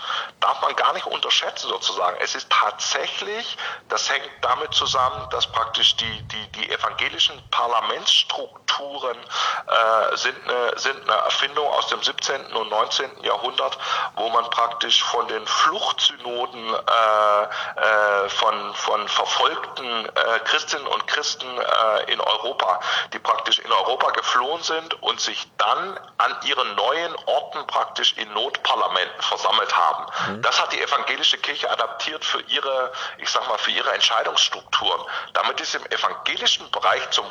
[0.40, 2.16] darf man gar nicht unterschätzen sozusagen.
[2.20, 3.56] Es ist tatsächlich,
[3.88, 11.02] das hängt damit zusammen, dass praktisch die, die, die evangelischen Parlamentsstrukturen äh, sind, eine, sind
[11.08, 12.52] eine Erfindung aus dem 17.
[12.52, 13.22] und 19.
[13.22, 13.78] Jahrhundert,
[14.16, 17.42] wo man praktisch von den Fluchtsynoden äh,
[17.76, 22.80] äh, von von, von verfolgten äh, Christinnen und Christen äh, in Europa,
[23.12, 28.32] die praktisch in Europa geflohen sind und sich dann an ihren neuen Orten praktisch in
[28.32, 30.06] Notparlamenten versammelt haben.
[30.28, 30.42] Mhm.
[30.42, 35.00] Das hat die evangelische Kirche adaptiert für ihre, ich sag mal, für ihre Entscheidungsstrukturen.
[35.32, 37.26] Damit ist im evangelischen Bereich zum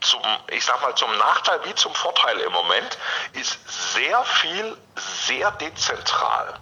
[0.00, 2.98] zum, ich sag mal, zum Nachteil wie zum Vorteil im Moment,
[3.34, 3.56] ist
[3.94, 6.54] sehr viel sehr dezentral.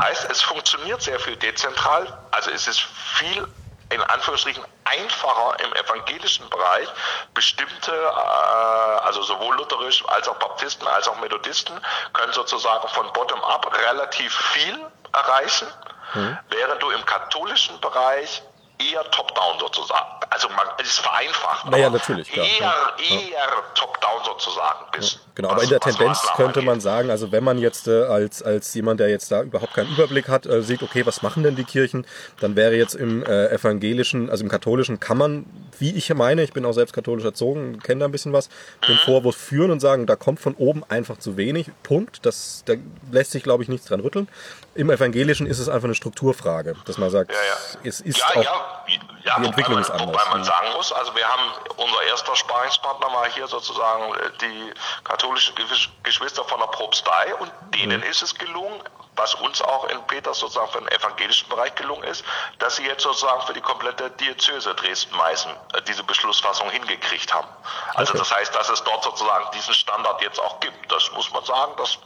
[0.00, 3.46] Heißt, es funktioniert sehr viel dezentral, also es ist viel
[3.90, 6.88] in Anführungsstrichen einfacher im evangelischen Bereich
[7.34, 11.80] bestimmte, äh, also sowohl lutherisch als auch Baptisten als auch Methodisten
[12.12, 14.78] können sozusagen von bottom-up relativ viel
[15.12, 15.68] erreichen,
[16.14, 16.38] mhm.
[16.50, 18.42] während du im katholischen Bereich
[18.78, 20.06] eher top-down sozusagen.
[20.30, 21.70] Also man es ist vereinfacht.
[21.70, 22.36] Naja, natürlich.
[22.36, 22.72] Eher, ja.
[22.98, 24.84] eher top-down sozusagen.
[24.92, 27.88] Bis, ja, genau, was, aber in der Tendenz könnte man sagen, also wenn man jetzt
[27.88, 31.22] äh, als, als jemand, der jetzt da überhaupt keinen Überblick hat, äh, sieht, okay, was
[31.22, 32.06] machen denn die Kirchen,
[32.40, 35.46] dann wäre jetzt im äh, evangelischen, also im katholischen kann man,
[35.78, 38.48] wie ich meine, ich bin auch selbst katholisch erzogen, kenne da ein bisschen was,
[38.86, 39.00] den mhm.
[39.00, 41.70] Vorwurf führen und sagen, da kommt von oben einfach zu wenig.
[41.82, 42.24] Punkt.
[42.26, 42.74] Das, da
[43.10, 44.28] lässt sich, glaube ich, nichts dran rütteln.
[44.74, 47.88] Im Evangelischen ist es einfach eine Strukturfrage, dass man sagt, ja, ja.
[47.88, 50.08] es ist auch ja, die Entwicklung ist anders.
[50.08, 54.72] Wobei man sagen muss, also wir haben, unser erster Sparingspartner war hier sozusagen die
[55.04, 55.54] katholischen
[56.02, 58.06] Geschwister von der Propstei und denen mhm.
[58.06, 58.80] ist es gelungen,
[59.18, 62.24] was uns auch in Peters sozusagen für den evangelischen Bereich gelungen ist,
[62.58, 67.48] dass sie jetzt sozusagen für die komplette Diözese Dresden-Meißen äh, diese Beschlussfassung hingekriegt haben.
[67.94, 68.18] Also okay.
[68.18, 70.90] das heißt, dass es dort sozusagen diesen Standard jetzt auch gibt.
[70.90, 71.98] Das muss man sagen, das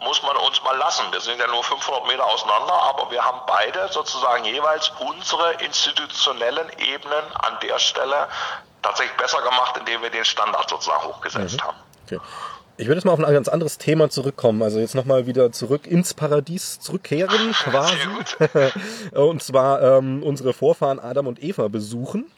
[0.00, 1.04] muss man uns mal lassen.
[1.10, 6.68] Wir sind ja nur 500 Meter auseinander, aber wir haben beide sozusagen jeweils unsere institutionellen
[6.78, 8.28] Ebenen an der Stelle
[8.82, 11.62] tatsächlich besser gemacht, indem wir den Standard sozusagen hochgesetzt mhm.
[11.62, 11.76] haben.
[12.06, 12.20] Okay.
[12.76, 14.60] Ich würde jetzt mal auf ein ganz anderes Thema zurückkommen.
[14.60, 17.96] Also jetzt nochmal wieder zurück ins Paradies zurückkehren quasi.
[19.12, 22.30] und zwar ähm, unsere Vorfahren Adam und Eva besuchen.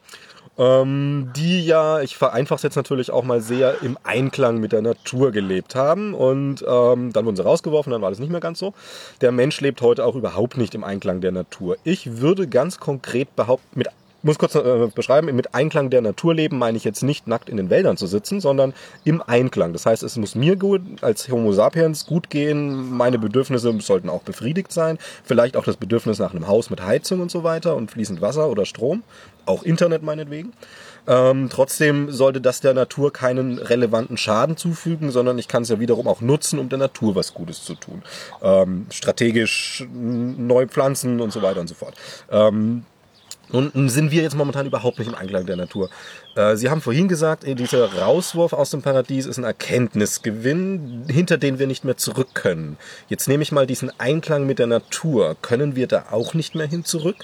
[0.58, 4.82] Ähm, die ja, ich vereinfache es jetzt natürlich auch mal sehr, im Einklang mit der
[4.82, 6.14] Natur gelebt haben.
[6.14, 8.74] Und ähm, dann wurden sie rausgeworfen, dann war das nicht mehr ganz so.
[9.20, 11.76] Der Mensch lebt heute auch überhaupt nicht im Einklang der Natur.
[11.84, 13.88] Ich würde ganz konkret behaupten, mit
[14.26, 17.56] muss kurz äh, beschreiben, mit Einklang der Natur leben meine ich jetzt nicht nackt in
[17.56, 18.74] den Wäldern zu sitzen, sondern
[19.04, 19.72] im Einklang.
[19.72, 24.22] Das heißt, es muss mir gut als Homo sapiens gut gehen, meine Bedürfnisse sollten auch
[24.22, 27.90] befriedigt sein, vielleicht auch das Bedürfnis nach einem Haus mit Heizung und so weiter und
[27.90, 29.02] fließend Wasser oder Strom,
[29.46, 30.52] auch Internet meinetwegen.
[31.06, 35.78] Ähm, trotzdem sollte das der Natur keinen relevanten Schaden zufügen, sondern ich kann es ja
[35.78, 38.02] wiederum auch nutzen, um der Natur was Gutes zu tun.
[38.42, 41.94] Ähm, strategisch neu pflanzen und so weiter und so fort.
[42.30, 42.84] Ähm,
[43.48, 45.88] nun sind wir jetzt momentan überhaupt nicht im Einklang der Natur.
[46.34, 51.38] Äh, Sie haben vorhin gesagt, äh, dieser Rauswurf aus dem Paradies ist ein Erkenntnisgewinn, hinter
[51.38, 52.76] den wir nicht mehr zurück können.
[53.08, 55.36] Jetzt nehme ich mal diesen Einklang mit der Natur.
[55.42, 57.16] Können wir da auch nicht mehr hin zurück?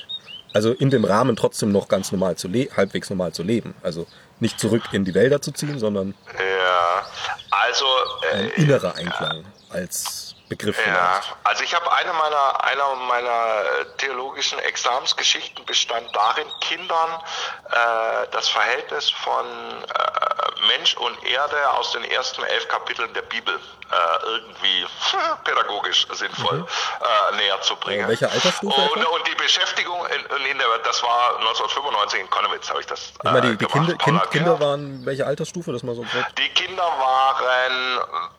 [0.54, 3.74] Also in dem Rahmen trotzdem noch ganz normal zu leben, halbwegs normal zu leben.
[3.82, 4.06] Also
[4.38, 7.06] nicht zurück in die Wälder zu ziehen, sondern ja,
[7.50, 7.84] also
[8.32, 10.78] äh, ein innerer Einklang als Begriff.
[10.86, 13.64] Ja, also ich habe eine meiner, einer meiner
[13.98, 17.22] theologischen Examensgeschichten bestand darin, Kindern
[17.70, 23.54] äh, das Verhältnis von äh, Mensch und Erde aus den ersten elf Kapiteln der Bibel
[23.54, 24.86] äh, irgendwie
[25.44, 26.66] pädagogisch sinnvoll mhm.
[26.66, 28.08] Äh, näher zu bringen.
[28.08, 28.80] welche Altersstufe?
[28.80, 33.12] Und, und, die Beschäftigung, in, in der, das war 1995 in Konnewitz, habe ich das
[33.16, 36.24] ich meine, die, die Kinder, kind, Kinder waren welche Altersstufe, das mal so grob?
[36.36, 38.32] Die Kinder waren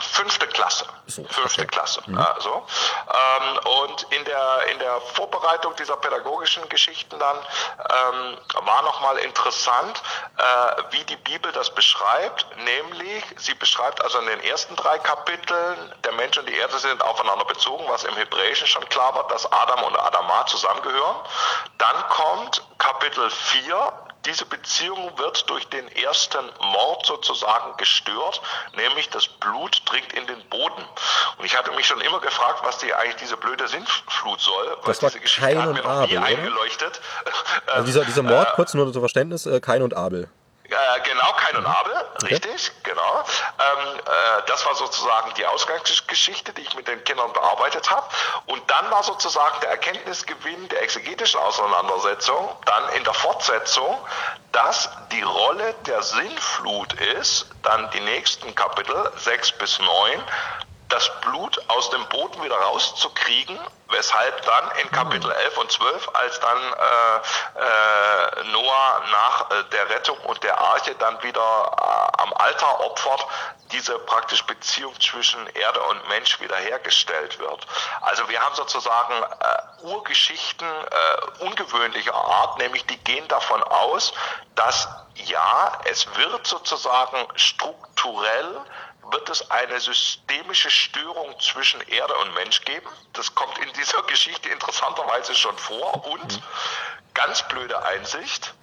[0.00, 0.86] fünfte Klasse.
[1.06, 1.66] So, fünfte okay.
[1.66, 2.02] Klasse.
[2.06, 2.18] Mhm.
[2.18, 2.66] Also,
[3.08, 10.02] ähm, und in der, in der Vorbereitung dieser pädagogischen Geschichten dann ähm, war nochmal interessant,
[10.36, 10.42] äh,
[10.90, 16.12] wie die Bibel das beschreibt, nämlich sie beschreibt also in den ersten drei Kapiteln, der
[16.12, 19.82] Mensch und die Erde sind aufeinander bezogen, was im Hebräischen schon klar war, dass Adam
[19.84, 21.16] und Adama zusammengehören.
[21.78, 23.92] Dann kommt Kapitel 4,
[24.26, 28.40] diese Beziehung wird durch den ersten Mord sozusagen gestört,
[28.76, 30.82] nämlich das Blut dringt in den Boden.
[31.38, 34.76] Und ich hatte mich schon immer gefragt, was die eigentlich diese blöde Sintflut soll, weil
[34.86, 37.00] das war diese Geschichte Kain hat mir noch nie Abel, eingeleuchtet.
[37.66, 40.28] Also dieser, dieser Mord, äh, kurz nur zum Verständnis, äh, Kain und Abel.
[40.74, 41.94] Äh, genau, Kain und Abel,
[42.24, 43.24] richtig, genau.
[43.60, 48.08] Ähm, äh, das war sozusagen die Ausgangsgeschichte, die ich mit den Kindern bearbeitet habe.
[48.46, 54.04] Und dann war sozusagen der Erkenntnisgewinn der exegetischen Auseinandersetzung dann in der Fortsetzung,
[54.50, 59.88] dass die Rolle der Sinnflut ist, dann die nächsten Kapitel 6 bis 9,
[60.88, 63.58] das Blut aus dem Boden wieder rauszukriegen,
[63.88, 69.90] weshalb dann in Kapitel 11 und 12, als dann äh, äh, Noah nach äh, der
[69.90, 73.26] Rettung und der Arche dann wieder äh, am Altar opfert,
[73.72, 77.66] diese praktisch Beziehung zwischen Erde und Mensch wiederhergestellt wird.
[78.02, 84.12] Also wir haben sozusagen äh, Urgeschichten äh, ungewöhnlicher Art, nämlich die gehen davon aus,
[84.54, 88.60] dass ja, es wird sozusagen strukturell
[89.10, 92.88] wird es eine systemische Störung zwischen Erde und Mensch geben.
[93.12, 96.06] Das kommt in dieser Geschichte interessanterweise schon vor.
[96.06, 96.42] Und mhm.
[97.14, 98.54] ganz blöde Einsicht,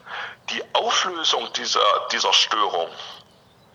[0.49, 2.89] die Auflösung dieser, dieser Störung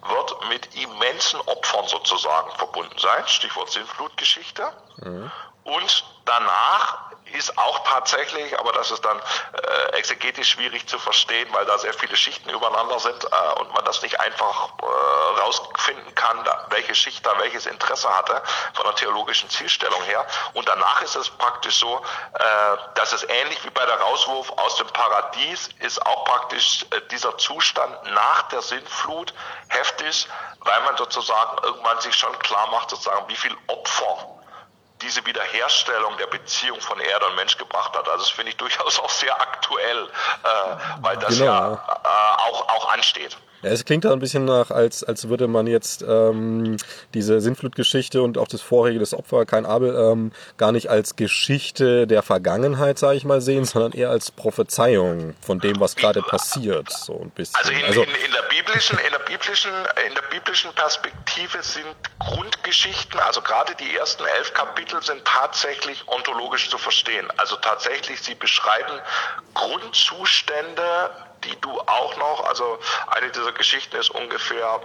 [0.02, 3.26] wird mit immensen Opfern sozusagen verbunden sein.
[3.26, 4.72] Stichwort Sinnflutgeschichte.
[4.98, 5.30] Mhm.
[5.66, 11.66] Und danach ist auch tatsächlich, aber das ist dann äh, exegetisch schwierig zu verstehen, weil
[11.66, 16.44] da sehr viele Schichten übereinander sind äh, und man das nicht einfach äh, rausfinden kann,
[16.44, 18.40] da, welche Schicht da welches Interesse hatte
[18.74, 20.24] von der theologischen Zielstellung her.
[20.54, 22.00] Und danach ist es praktisch so,
[22.34, 27.00] äh, dass es ähnlich wie bei der Rauswurf aus dem Paradies ist auch praktisch äh,
[27.10, 29.34] dieser Zustand nach der Sintflut
[29.68, 30.28] heftig,
[30.60, 34.36] weil man sozusagen irgendwann sich schon klar macht, sozusagen, wie viel Opfer
[35.02, 38.08] diese Wiederherstellung der Beziehung von Erde und Mensch gebracht hat.
[38.08, 40.48] Also das finde ich durchaus auch sehr aktuell, äh,
[41.00, 41.44] weil das genau.
[41.44, 43.36] ja äh, auch, auch ansteht.
[43.62, 46.76] Ja, es klingt da ein bisschen nach, als, als würde man jetzt ähm,
[47.14, 52.06] diese Sinnflutgeschichte und auch das vorherige des Opfer, kein Abel, ähm, gar nicht als Geschichte
[52.06, 56.90] der Vergangenheit, sage ich mal, sehen, sondern eher als Prophezeiung von dem, was gerade passiert.
[56.90, 57.56] So ein bisschen.
[57.56, 59.72] Also in, also in, in, der biblischen, in der biblischen,
[60.06, 61.86] in der biblischen Perspektive sind
[62.18, 67.28] Grundgeschichten, also gerade die ersten elf Kapitel sind tatsächlich ontologisch zu verstehen.
[67.36, 69.00] Also tatsächlich, sie beschreiben
[69.54, 71.10] Grundzustände
[71.46, 74.80] die du auch noch, also eine dieser Geschichten ist ungefähr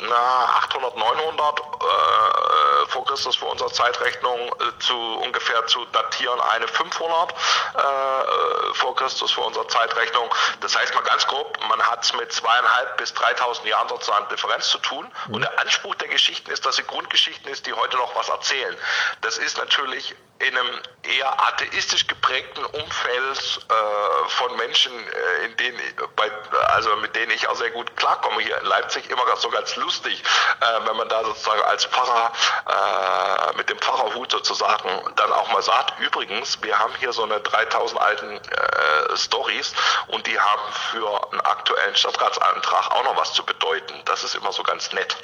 [0.00, 6.66] na, 800, 900 äh, vor Christus vor unserer Zeitrechnung äh, zu ungefähr zu datieren eine
[6.66, 10.28] 500 äh, vor Christus vor unserer Zeitrechnung.
[10.60, 14.68] Das heißt mal ganz grob, man hat es mit zweieinhalb bis 3000 Jahren sozusagen Differenz
[14.68, 15.10] zu tun.
[15.28, 15.34] Mhm.
[15.34, 18.76] Und der Anspruch der Geschichten ist, dass sie Grundgeschichten ist, die heute noch was erzählen.
[19.20, 20.16] Das ist natürlich
[20.48, 25.78] in einem eher atheistisch geprägten Umfeld äh, von Menschen, äh, in denen,
[26.16, 26.30] bei,
[26.68, 30.22] also mit denen ich auch sehr gut klarkomme, hier in Leipzig immer so ganz lustig,
[30.60, 32.32] äh, wenn man da sozusagen als Pfarrer
[32.66, 37.40] äh, mit dem Pfarrerhut sozusagen dann auch mal sagt, übrigens, wir haben hier so eine
[37.40, 39.72] 3000 alten äh, Stories
[40.08, 43.94] und die haben für einen aktuellen Stadtratsantrag auch noch was zu bedeuten.
[44.06, 45.16] Das ist immer so ganz nett.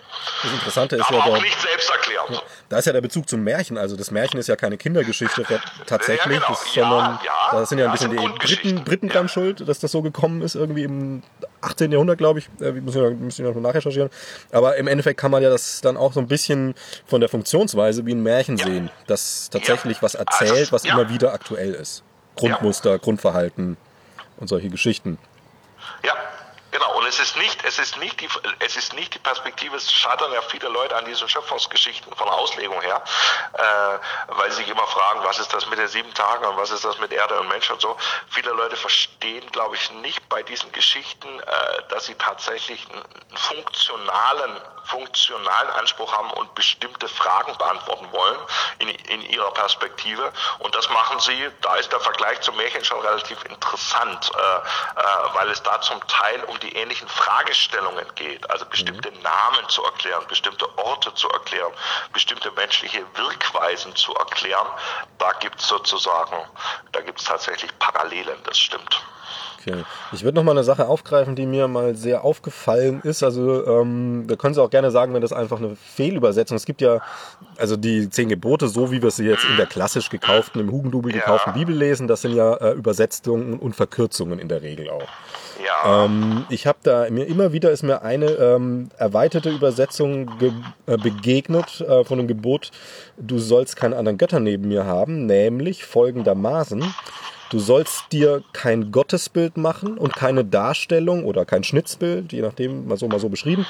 [0.42, 2.42] Das Interessante ist Aber ja auch der, nicht selbsterklärend.
[2.68, 3.78] da ist ja der Bezug zum Märchen.
[3.78, 4.76] Also das Märchen ist ja keine
[5.12, 6.52] Kindergeschichte tatsächlich, Ja, genau.
[6.52, 8.16] ist, Ja, sondern ja, da sind ja ein ja, bisschen die.
[8.46, 11.22] Briten, Briten dran schuld, dass das so gekommen ist, irgendwie im
[11.60, 11.92] 18.
[11.92, 12.46] Jahrhundert, glaube ich.
[12.60, 14.10] Äh, Wir müssen ja, müssen ja noch nachrecherchieren.
[14.52, 16.74] Aber im Endeffekt kann man ja das dann auch so ein bisschen
[17.06, 20.02] von der Funktionsweise wie ein Märchen sehen, das tatsächlich Ja.
[20.02, 20.94] was erzählt, Also, was ja.
[20.94, 22.02] immer wieder aktuell ist.
[22.36, 23.76] Grundmuster, Grundverhalten
[24.38, 25.18] und solche Geschichten.
[26.06, 26.14] Ja,
[26.70, 26.99] genau.
[27.10, 28.28] Es ist nicht, es ist nicht die,
[28.60, 32.36] es ist nicht die Perspektive, es scheitern ja viele Leute an diesen Schöpfungsgeschichten von der
[32.36, 33.02] Auslegung her,
[33.54, 36.70] äh, weil sie sich immer fragen, was ist das mit den sieben Tagen und was
[36.70, 37.96] ist das mit Erde und Mensch und so.
[38.28, 43.02] Viele Leute verstehen, glaube ich, nicht bei diesen Geschichten, äh, dass sie tatsächlich einen
[43.34, 48.38] funktionalen, funktionalen Anspruch haben und bestimmte Fragen beantworten wollen
[48.78, 50.32] in, in ihrer Perspektive.
[50.60, 55.34] Und das machen sie, da ist der Vergleich zum Märchen schon relativ interessant, äh, äh,
[55.34, 60.24] weil es da zum Teil um die ähnlichen Fragestellungen geht, also bestimmte Namen zu erklären,
[60.28, 61.72] bestimmte Orte zu erklären,
[62.12, 64.68] bestimmte menschliche Wirkweisen zu erklären.
[65.18, 66.36] Da gibt es sozusagen,
[66.92, 69.02] da gibt es tatsächlich Parallelen, das stimmt.
[69.60, 69.82] Okay.
[70.12, 73.22] Ich würde noch mal eine Sache aufgreifen, die mir mal sehr aufgefallen ist.
[73.22, 76.62] Also ähm, wir können es auch gerne sagen, wenn das einfach eine Fehlübersetzung ist.
[76.62, 77.00] Es gibt ja
[77.58, 81.12] also die zehn Gebote, so wie wir sie jetzt in der klassisch gekauften, im Hugendubel
[81.14, 81.20] Ja.
[81.20, 85.02] gekauften Bibel lesen, das sind ja äh, Übersetzungen und Verkürzungen in der Regel auch.
[85.64, 90.52] Ja, Ähm, ich habe da mir immer wieder ist mir eine ähm, erweiterte Übersetzung ge
[90.86, 92.70] äh, begegnet äh, von dem Gebot,
[93.18, 96.94] du sollst keine anderen Götter neben mir haben, nämlich folgendermaßen.
[97.50, 102.96] Du sollst dir kein Gottesbild machen und keine Darstellung oder kein Schnitzbild, je nachdem, mal
[102.96, 103.66] so, mal so beschrieben.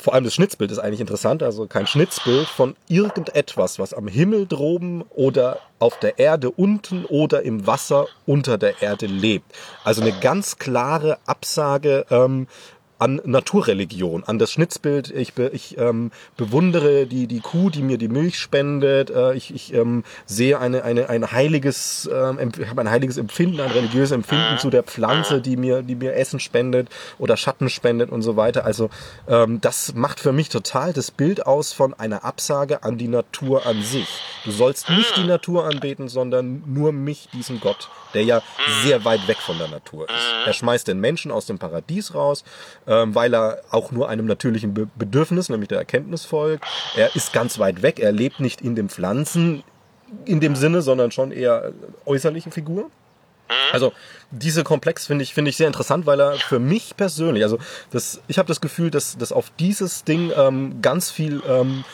[0.00, 4.46] Vor allem das Schnitzbild ist eigentlich interessant, also kein Schnitzbild von irgendetwas, was am Himmel
[4.46, 9.50] droben oder auf der Erde unten oder im Wasser unter der Erde lebt.
[9.84, 12.48] Also eine ganz klare Absage ähm,
[12.98, 15.10] an Naturreligion, an das Schnitzbild.
[15.10, 19.10] Ich, be, ich ähm, bewundere die, die Kuh, die mir die Milch spendet.
[19.10, 22.38] Äh, ich ich ähm, sehe eine, eine, ein heiliges, ähm,
[22.68, 26.40] habe ein heiliges Empfinden, ein religiöses Empfinden zu der Pflanze, die mir, die mir Essen
[26.40, 26.88] spendet
[27.18, 28.64] oder Schatten spendet und so weiter.
[28.64, 28.90] Also
[29.28, 33.66] ähm, das macht für mich total das Bild aus von einer Absage an die Natur
[33.66, 34.08] an sich.
[34.44, 38.42] Du sollst nicht die Natur anbeten, sondern nur mich, diesen Gott, der ja
[38.82, 40.46] sehr weit weg von der Natur ist.
[40.46, 42.44] Er schmeißt den Menschen aus dem Paradies raus,
[42.86, 46.64] ähm, weil er auch nur einem natürlichen Be Bedürfnis, nämlich der Erkenntnis folgt.
[46.96, 49.62] Er ist ganz weit weg, er lebt nicht in den Pflanzen
[50.24, 51.72] in dem Sinne, sondern schon eher
[52.04, 52.90] äußerliche Figur.
[53.72, 53.92] Also
[54.30, 57.58] diese Komplex finde ich finde ich sehr interessant, weil er für mich persönlich, also
[57.90, 61.84] das, ich habe das Gefühl, dass, dass auf dieses Ding ähm, ganz viel ähm,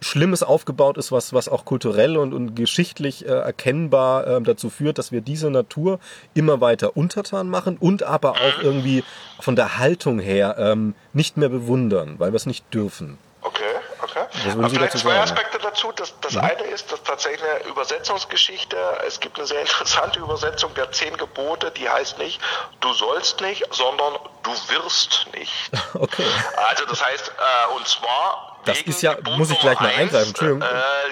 [0.00, 4.98] Schlimmes aufgebaut ist, was, was auch kulturell und, und geschichtlich äh, erkennbar äh, dazu führt,
[4.98, 5.98] dass wir diese Natur
[6.34, 9.04] immer weiter untertan machen und aber auch irgendwie
[9.40, 13.18] von der Haltung her ähm, nicht mehr bewundern, weil wir es nicht dürfen.
[13.42, 13.64] Okay,
[14.02, 14.26] okay.
[14.52, 15.22] Aber vielleicht dazu zwei sagen?
[15.22, 15.92] Aspekte dazu.
[15.92, 18.76] Das, das eine ist, dass tatsächlich eine Übersetzungsgeschichte,
[19.06, 22.40] es gibt eine sehr interessante Übersetzung der zehn Gebote, die heißt nicht,
[22.80, 25.70] du sollst nicht, sondern du wirst nicht.
[25.94, 26.24] Okay.
[26.68, 30.28] Also das heißt, äh, und zwar Das ist ja- Gebot muss ich gleich mal eingreifen,
[30.28, 30.62] Entschuldigung.
[30.62, 30.66] Äh,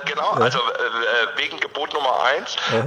[0.05, 2.83] genau, also äh, äh, wegen Gebot Nummer eins, äh,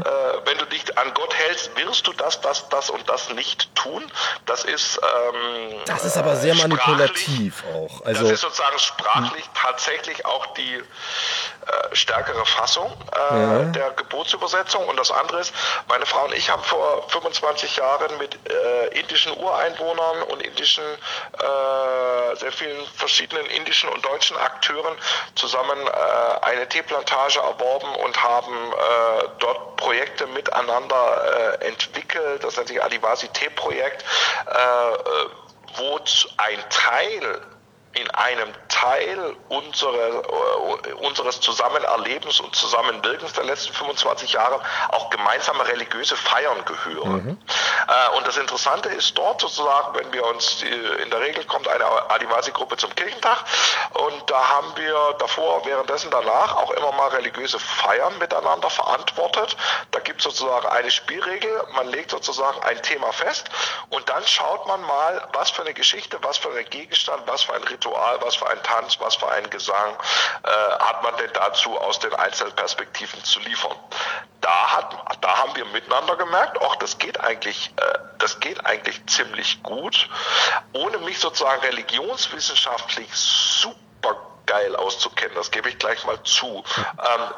[0.46, 4.04] wenn du dich an Gott hältst, wirst du das, das, das und das nicht tun.
[4.46, 8.06] Das ist ähm, Das ist aber sehr äh, manipulativ auch.
[8.06, 13.64] Also das ist sozusagen sprachlich tatsächlich auch die äh, stärkere Fassung Ja.
[13.66, 14.88] der Gebotsübersetzung.
[14.88, 15.54] Und das andere ist,
[15.88, 18.38] meine Frau und ich haben vor 25 Jahren mit
[18.92, 20.84] indischen Ureinwohnern und indischen,
[22.36, 24.96] sehr vielen verschiedenen indischen und deutschen Akteuren
[25.36, 32.44] zusammen äh, eine Teeplantage erworben und haben äh, dort Projekte miteinander äh, entwickelt.
[32.44, 34.04] Das nennt sich Adivasi Tee-Projekt,
[34.48, 34.96] äh, äh,
[35.76, 36.00] wo
[36.38, 37.42] ein Teil
[37.94, 40.24] in einem Teil unsere,
[40.88, 47.42] äh, unseres Zusammenerlebens und Zusammenwirkens der letzten 25 Jahre auch gemeinsame religiöse Feiern gehören.
[47.88, 51.68] Äh, und das Interessante ist dort sozusagen, wenn wir uns, die, in der Regel kommt
[51.68, 53.44] eine Adivasi-Gruppe zum Kirchentag
[53.94, 59.58] und da haben wir davor, währenddessen, danach auch immer mal religiöse Feiern miteinander verantwortet.
[59.92, 63.50] Da gibt es sozusagen eine Spielregel, man legt sozusagen ein Thema fest
[63.90, 67.54] und dann schaut man mal, was für eine Geschichte, was für ein Gegenstand, was für
[67.54, 69.96] ein Ritual, was für ein Tanz, was für ein Gesang
[70.44, 73.76] äh, hat man denn dazu aus den einzelnen Perspektiven zu liefern.
[74.42, 79.06] da, hat, da haben wir miteinander gemerkt, ach, das geht eigentlich, äh, das geht eigentlich
[79.08, 80.10] ziemlich gut,
[80.74, 84.16] ohne mich sozusagen religionswissenschaftlich super
[84.46, 85.36] geil auszukennen.
[85.36, 86.64] Das gebe ich gleich mal zu.
[86.84, 87.34] Ähm,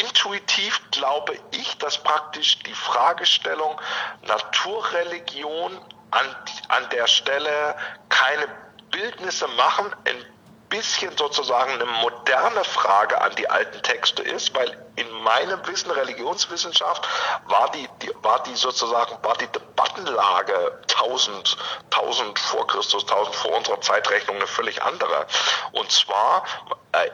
[0.00, 3.80] intuitiv glaube ich, dass praktisch die Fragestellung
[4.22, 5.78] Naturreligion
[6.10, 6.36] an,
[6.68, 7.76] an der Stelle
[8.08, 8.48] keine
[8.90, 10.24] Bildnisse machen, ein
[10.70, 17.06] bisschen sozusagen eine moderne Frage an die alten Texte ist, weil in meinem Wissen Religionswissenschaft
[17.46, 21.56] war die, die, war die sozusagen, war die Debattenlage 1000,
[21.90, 25.26] 1000 vor Christus, 1000 vor unserer Zeitrechnung eine völlig andere.
[25.72, 26.44] Und zwar,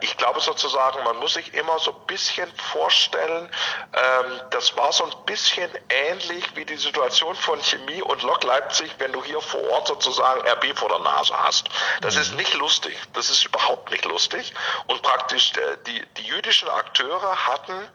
[0.01, 3.49] ich glaube sozusagen, man muss sich immer so ein bisschen vorstellen,
[3.93, 8.91] ähm, das war so ein bisschen ähnlich wie die Situation von Chemie und Lok Leipzig,
[8.97, 11.69] wenn du hier vor Ort sozusagen RB vor der Nase hast.
[12.01, 12.97] Das ist nicht lustig.
[13.13, 14.53] Das ist überhaupt nicht lustig.
[14.87, 17.87] Und praktisch äh, die, die jüdischen Akteure hatten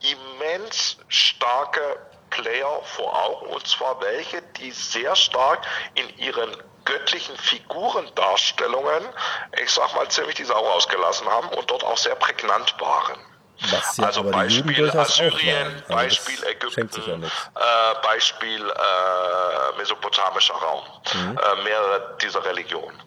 [0.00, 1.98] immens starke
[2.30, 6.50] Player vor Augen, und zwar welche, die sehr stark in ihren
[6.84, 9.08] göttlichen Figurendarstellungen,
[9.62, 13.18] ich sag mal, ziemlich die Sau ausgelassen haben und dort auch sehr prägnant waren.
[13.70, 20.82] Ja also Beispiel Assyrien, also Beispiel Ägypten, ja äh, Beispiel äh, mesopotamischer Raum,
[21.14, 21.38] mhm.
[21.38, 23.00] äh, mehrere dieser Religionen.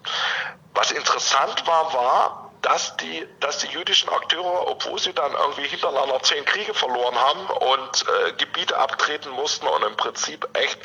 [0.74, 6.22] Was interessant war, war, dass die, dass die jüdischen Akteure, obwohl sie dann irgendwie hintereinander
[6.22, 10.78] zehn Kriege verloren haben und äh, Gebiete abtreten mussten und im Prinzip echt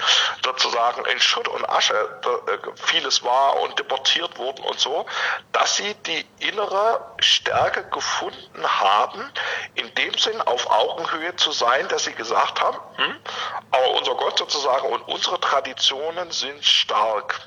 [0.45, 5.07] sozusagen in Schutt und Asche äh, vieles war und deportiert wurden und so,
[5.51, 9.29] dass sie die innere Stärke gefunden haben,
[9.75, 13.17] in dem Sinn auf Augenhöhe zu sein, dass sie gesagt haben, hm,
[13.73, 17.41] aber unser Gott sozusagen und unsere Traditionen sind stark.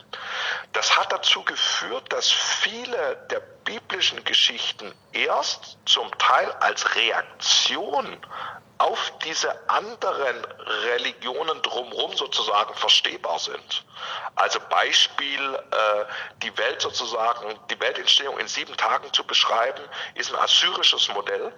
[0.73, 8.17] Das hat dazu geführt, dass viele der biblischen Geschichten erst zum Teil als Reaktion
[8.77, 10.45] auf diese anderen
[10.93, 13.85] Religionen drumherum sozusagen verstehbar sind.
[14.35, 16.05] Also Beispiel, äh,
[16.43, 19.81] die Welt sozusagen, die Weltentstehung in sieben Tagen zu beschreiben,
[20.15, 21.53] ist ein assyrisches Modell.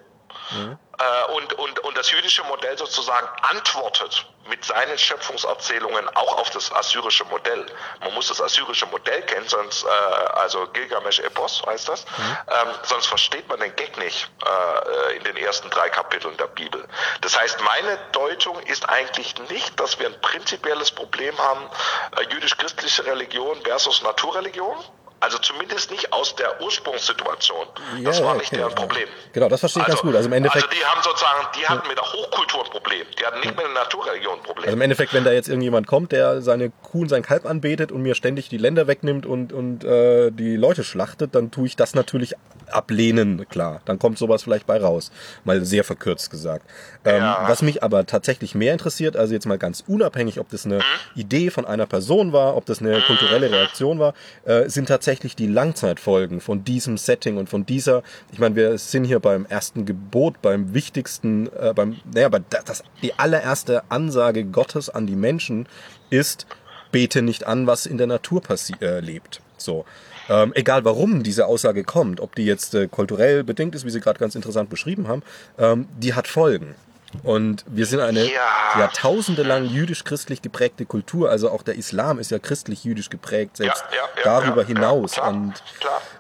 [0.52, 0.78] Mhm.
[1.00, 6.72] Äh, und, und, und das jüdische Modell sozusagen antwortet mit seinen Schöpfungserzählungen auch auf das
[6.72, 7.66] assyrische Modell.
[8.00, 12.38] Man muss das assyrische Modell kennen, sonst, äh, also Gilgamesch-Epos heißt das, mhm.
[12.48, 16.88] ähm, sonst versteht man den Gag nicht äh, in den ersten drei Kapiteln der Bibel.
[17.22, 21.70] Das heißt, meine Deutung ist eigentlich nicht, dass wir ein prinzipielles Problem haben,
[22.18, 24.78] äh, jüdisch-christliche Religion versus Naturreligion,
[25.20, 27.68] also zumindest nicht aus der Ursprungssituation.
[27.98, 29.08] Ja, das war nicht okay, deren Problem.
[29.34, 30.16] Genau, das verstehe ich also, ganz gut.
[30.16, 30.66] Also im Endeffekt.
[30.66, 33.06] Also die haben sozusagen, die hatten mit der Hochkultur ein Problem.
[33.20, 34.66] Die hatten nicht mit der Naturreligion ein Problem.
[34.66, 37.92] Also im Endeffekt, wenn da jetzt irgendjemand kommt, der seine Kuh und sein Kalb anbetet
[37.92, 41.76] und mir ständig die Länder wegnimmt und, und äh, die Leute schlachtet, dann tue ich
[41.76, 42.36] das natürlich
[42.68, 43.82] ablehnen, klar.
[43.86, 45.12] Dann kommt sowas vielleicht bei raus.
[45.44, 46.66] Mal sehr verkürzt gesagt.
[47.06, 47.46] Ähm, ja.
[47.48, 50.80] Was mich aber tatsächlich mehr interessiert, also jetzt mal ganz unabhängig, ob das eine.
[51.16, 53.48] Idee von einer Person war, ob das eine kulturelle.
[53.52, 54.14] Reaktion war,
[54.46, 58.78] äh, sind tatsächlich tatsächlich die Langzeitfolgen von diesem Setting und von dieser, ich meine, wir
[58.78, 64.44] sind hier beim ersten Gebot, beim wichtigsten, äh, beim, naja, aber das, die allererste Ansage
[64.44, 65.68] Gottes an die Menschen
[66.10, 66.46] ist,
[66.92, 69.42] bete nicht an, was in der Natur passiert, äh, lebt.
[69.58, 69.86] So.
[70.30, 74.02] Ähm, egal warum diese Aussage kommt, ob die jetzt äh, kulturell bedingt ist, wie Sie
[74.02, 75.24] gerade ganz interessant beschrieben haben,
[75.58, 76.76] ähm, die hat Folgen.
[77.24, 78.80] Und wir sind eine ja.
[78.80, 81.30] jahrtausende lang jüdisch-christlich geprägte Kultur.
[81.30, 85.14] Also auch der Islam ist ja christlich-jüdisch geprägt, selbst ja, ja, darüber hinaus.
[85.14, 85.54] Klar, Und.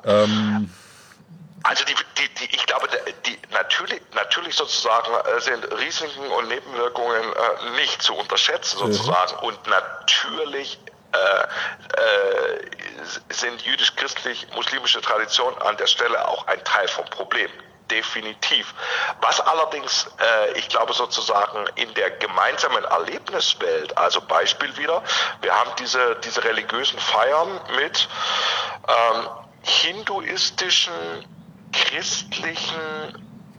[0.05, 0.69] Ähm,
[1.67, 2.87] also die, die, die, ich glaube,
[3.25, 9.33] die, natürlich, natürlich sozusagen äh, sind Risiken und Nebenwirkungen äh, nicht zu unterschätzen sozusagen.
[9.35, 9.43] Mhm.
[9.43, 10.79] Und natürlich
[11.11, 12.63] äh, äh,
[13.29, 17.49] sind jüdisch-christlich-muslimische Traditionen an der Stelle auch ein Teil vom Problem
[17.91, 18.73] definitiv.
[19.21, 25.03] Was allerdings, äh, ich glaube sozusagen in der gemeinsamen Erlebniswelt, also Beispiel wieder,
[25.41, 28.07] wir haben diese, diese religiösen Feiern mit
[28.87, 29.27] ähm,
[29.63, 30.93] hinduistischen,
[31.71, 33.11] christlichen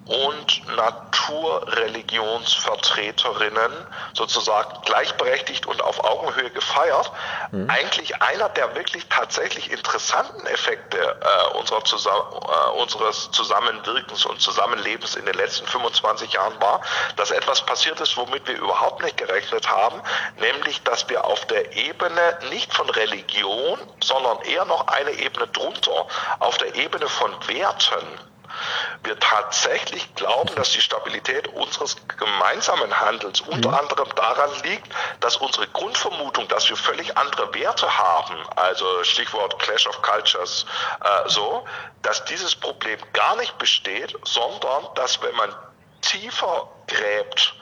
[0.08, 3.72] und Naturreligionsvertreterinnen
[4.14, 7.12] sozusagen gleichberechtigt und auf Augenhöhe gefeiert.
[7.52, 7.68] Mhm.
[7.68, 15.14] Eigentlich einer der wirklich tatsächlich interessanten Effekte äh, unserer Zusammen äh, unseres Zusammenwirkens und Zusammenlebens
[15.14, 16.80] in den letzten 25 Jahren war,
[17.16, 20.00] dass etwas passiert ist, womit wir überhaupt nicht gerechnet haben,
[20.38, 26.06] nämlich dass wir auf der Ebene nicht von Religion, sondern eher noch eine Ebene drunter,
[26.38, 28.06] auf der Ebene von Werten,
[29.02, 33.74] wir tatsächlich glauben, dass die Stabilität unseres gemeinsamen Handels unter mhm.
[33.74, 34.86] anderem daran liegt,
[35.20, 40.66] dass unsere Grundvermutung, dass wir völlig andere Werte haben, also Stichwort Clash of Cultures,
[41.04, 41.64] äh, so,
[42.02, 45.54] dass dieses Problem gar nicht besteht, sondern dass wenn man
[46.00, 47.54] tiefer gräbt,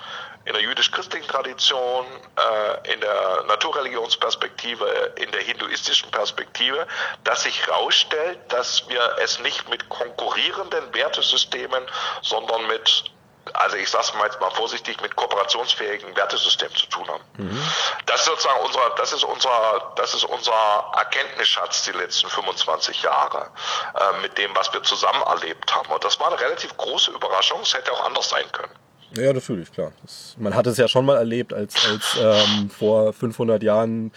[0.46, 6.86] in der jüdisch-christlichen Tradition, äh, in der Naturreligionsperspektive, in der hinduistischen Perspektive,
[7.24, 11.84] dass sich herausstellt, dass wir es nicht mit konkurrierenden Wertesystemen,
[12.22, 13.04] sondern mit
[13.52, 17.22] also ich sage mal jetzt mal vorsichtig, mit kooperationsfähigen Wertesystemen zu tun haben.
[17.36, 17.72] Mhm.
[18.06, 23.50] Das ist sozusagen unser, das ist unser, das ist unser Erkenntnisschatz die letzten 25 Jahre
[23.94, 25.92] äh, mit dem, was wir zusammen erlebt haben.
[25.92, 27.60] Und das war eine relativ große Überraschung.
[27.60, 28.74] Es hätte auch anders sein können.
[29.16, 29.92] Ja, natürlich, klar.
[30.02, 34.12] Das, man hat es ja schon mal erlebt, als, als ähm, vor 500 Jahren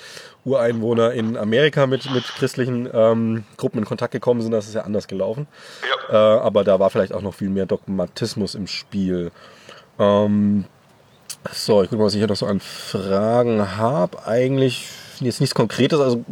[0.45, 4.51] Ureinwohner in Amerika mit, mit christlichen ähm, Gruppen in Kontakt gekommen sind.
[4.51, 5.47] Das ist ja anders gelaufen.
[6.09, 6.37] Ja.
[6.37, 9.31] Äh, aber da war vielleicht auch noch viel mehr Dogmatismus im Spiel.
[9.97, 10.65] Ähm,
[11.51, 14.25] so, ich gucke mal, was ich hier noch so an Fragen habe.
[14.25, 14.89] Eigentlich
[15.19, 15.99] jetzt nichts Konkretes.
[15.99, 16.23] Also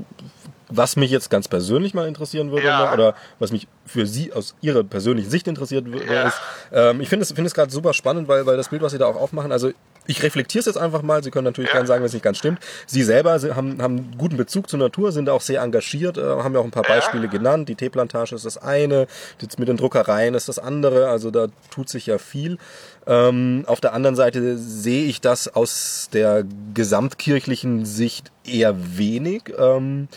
[0.70, 2.94] was mich jetzt ganz persönlich mal interessieren würde, ja.
[2.94, 6.28] oder was mich für Sie aus Ihrer persönlichen Sicht interessiert würde, ja.
[6.28, 6.42] ist,
[6.72, 8.98] ähm, ich finde es, finde es gerade super spannend, weil, weil das Bild, was Sie
[8.98, 9.72] da auch aufmachen, also
[10.08, 11.22] ich reflektiere es jetzt einfach mal.
[11.22, 11.76] Sie können natürlich ja.
[11.76, 12.60] gerne sagen, wenn es nicht ganz stimmt.
[12.86, 16.54] Sie selber haben, haben einen guten Bezug zur Natur, sind auch sehr engagiert, äh, haben
[16.54, 17.70] ja auch ein paar Beispiele genannt.
[17.70, 19.08] Die Teeplantage ist das eine,
[19.42, 21.10] jetzt mit den Druckereien ist das andere.
[21.10, 22.58] Also da tut sich ja viel.
[23.06, 29.54] Ähm, auf der anderen Seite sehe ich das aus der gesamtkirchlichen Sicht eher wenig.
[29.58, 30.08] Ähm,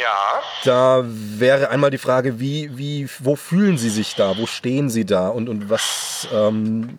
[0.00, 0.42] ja.
[0.64, 4.36] Da wäre einmal die Frage, wie, wie, wo fühlen Sie sich da?
[4.38, 5.28] Wo stehen Sie da?
[5.28, 6.98] Und, und was, ähm,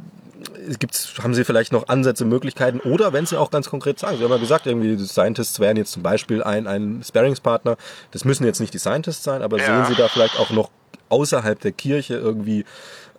[0.80, 2.80] gibt's, haben Sie vielleicht noch Ansätze, Möglichkeiten?
[2.80, 5.78] Oder wenn Sie auch ganz konkret sagen, Sie haben ja gesagt, irgendwie die Scientists wären
[5.78, 7.78] jetzt zum Beispiel ein, ein Sparingspartner.
[8.12, 9.66] Das müssen jetzt nicht die Scientists sein, aber ja.
[9.66, 10.70] sehen Sie da vielleicht auch noch
[11.10, 12.66] außerhalb der Kirche irgendwie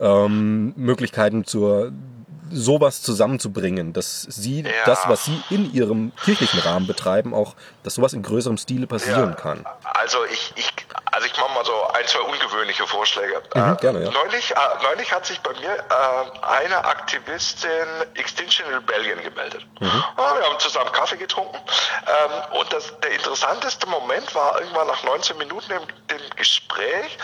[0.01, 1.93] ähm, Möglichkeiten zur
[2.51, 4.71] sowas zusammenzubringen, dass sie ja.
[4.85, 9.31] das, was sie in ihrem kirchlichen Rahmen betreiben, auch, dass sowas in größerem Stile passieren
[9.31, 9.35] ja.
[9.35, 9.65] kann.
[9.85, 10.71] Also ich, ich,
[11.13, 13.43] also ich mache mal so ein, zwei ungewöhnliche Vorschläge.
[13.55, 14.11] Mhm, äh, gerne, ja.
[14.11, 17.71] neulich, äh, neulich hat sich bei mir äh, eine Aktivistin
[18.15, 19.65] Extinction Rebellion gemeldet.
[19.81, 20.05] Mhm.
[20.17, 21.57] Ah, wir haben zusammen Kaffee getrunken.
[21.57, 27.19] Ähm, und das, der interessanteste Moment war irgendwann nach 19 Minuten im, im Gespräch,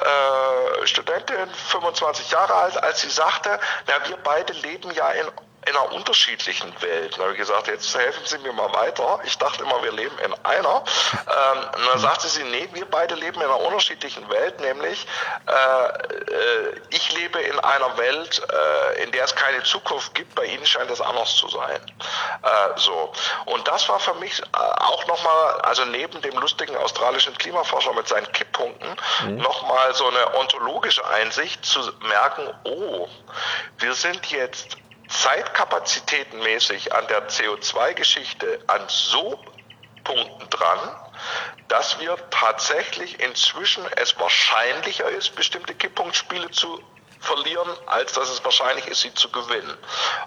[0.00, 5.45] äh, Studentin, 25 Jahre alt, als sie sagte, na, wir beide leben ja in in
[5.68, 7.16] einer unterschiedlichen Welt.
[7.16, 9.20] Da habe ich gesagt, jetzt helfen Sie mir mal weiter.
[9.24, 10.84] Ich dachte immer, wir leben in einer.
[11.14, 15.06] Ähm, und dann sagte sie, nee, wir beide leben in einer unterschiedlichen Welt, nämlich
[15.46, 15.86] äh,
[16.32, 20.34] äh, ich lebe in einer Welt, äh, in der es keine Zukunft gibt.
[20.34, 21.80] Bei Ihnen scheint es anders zu sein.
[22.42, 22.48] Äh,
[22.78, 23.12] so.
[23.46, 28.08] Und das war für mich äh, auch nochmal, also neben dem lustigen australischen Klimaforscher mit
[28.08, 29.36] seinen Kipppunkten, mhm.
[29.36, 33.08] nochmal so eine ontologische Einsicht zu merken, oh,
[33.78, 34.76] wir sind jetzt
[35.08, 39.38] zeitkapazitätenmäßig an der CO2-Geschichte an so
[40.04, 40.96] Punkten dran,
[41.68, 46.80] dass wir tatsächlich inzwischen es wahrscheinlicher ist, bestimmte Kipppunktspiele zu
[47.20, 49.76] verlieren, als dass es wahrscheinlich ist, sie zu gewinnen.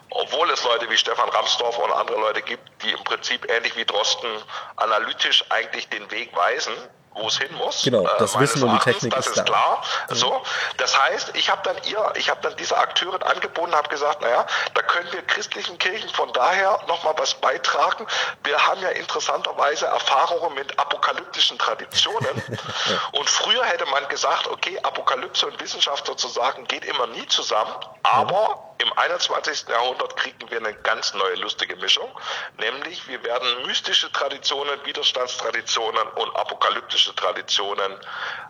[0.10, 3.86] Obwohl es Leute wie Stefan Ramsdorff und andere Leute gibt, die im Prinzip ähnlich wie
[3.86, 4.30] Drosten
[4.76, 6.74] analytisch eigentlich den Weg weisen,
[7.14, 7.84] wo es hin muss.
[7.84, 9.84] Genau, äh, das äh, Wissen und die Technik das ist, ist klar.
[10.10, 10.16] Mhm.
[10.16, 10.44] So,
[10.78, 14.46] das heißt, ich habe dann ihr, ich habe dann dieser Akteurin angeboten, habe gesagt, naja,
[14.74, 18.06] da können wir christlichen Kirchen von daher nochmal was beitragen.
[18.44, 22.60] Wir haben ja interessanterweise Erfahrungen mit apokalyptischen Traditionen.
[23.12, 27.74] und früher hätte man gesagt, okay, Apokalypse und Wissenschaft sozusagen geht immer nie zusammen,
[28.04, 29.68] aber im 21.
[29.68, 32.10] Jahrhundert kriegen wir eine ganz neue lustige Mischung,
[32.58, 37.94] nämlich wir werden mystische Traditionen, Widerstandstraditionen und apokalyptische Traditionen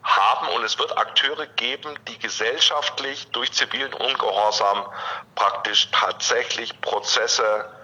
[0.03, 4.86] haben und es wird Akteure geben, die gesellschaftlich durch zivilen Ungehorsam
[5.36, 7.78] praktisch tatsächlich Prozesse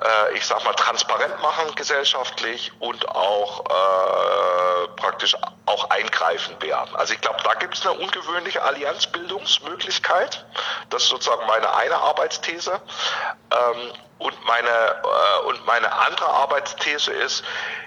[0.00, 5.36] äh, ich sag mal, transparent machen gesellschaftlich und auch äh, praktisch
[5.66, 6.94] auch eingreifen werden.
[6.96, 10.44] Also ich glaube, da gibt es eine ungewöhnliche Allianzbildungsmöglichkeit.
[10.90, 12.80] Das ist sozusagen meine eine Arbeitsthese.
[13.52, 17.42] Ähm, und meine, äh, und meine andere Arbeitsthese ist,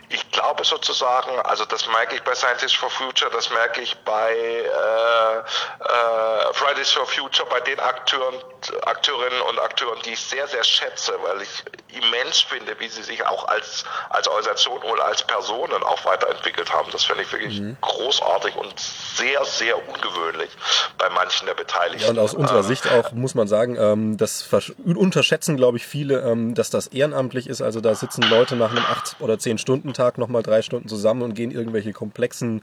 [0.10, 4.34] ich glaube sozusagen, also das merke ich bei Scientists for Future, das merke ich bei
[4.34, 8.36] äh, äh, Fridays for Future, bei den Akteuren,
[8.84, 11.64] Akteurinnen und Akteuren, die ich sehr, sehr schätze, weil ich
[11.96, 16.90] immens finde, wie sie sich auch als, als Organisation oder als Personen auch weiterentwickelt haben.
[16.92, 17.78] Das finde ich wirklich mhm.
[17.82, 20.50] großartig und sehr, sehr ungewöhnlich
[20.98, 22.04] bei manchen der Beteiligten.
[22.04, 24.48] Ja, und aus unserer äh, Sicht auch, muss man sagen, ähm, das
[24.84, 27.62] unterschätzen, glaube ich, viele, ähm, dass das ehrenamtlich ist.
[27.62, 31.22] Also da sitzen Leute nach einem acht oder zehn Stunden Tag nochmal drei Stunden zusammen
[31.22, 32.62] und gehen irgendwelche komplexen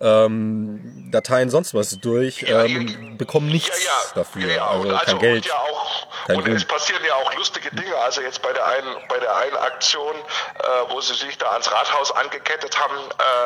[0.00, 5.18] ähm, Dateien sonst was durch, ja, ähm, bekommen nichts ja, ja, dafür, also, also kein
[5.18, 5.46] Geld.
[5.46, 7.96] Ja auch, Kein und es passieren ja auch lustige Dinge.
[7.96, 11.70] Also jetzt bei der einen, bei der einen Aktion, äh, wo sie sich da ans
[11.70, 12.96] Rathaus angekettet haben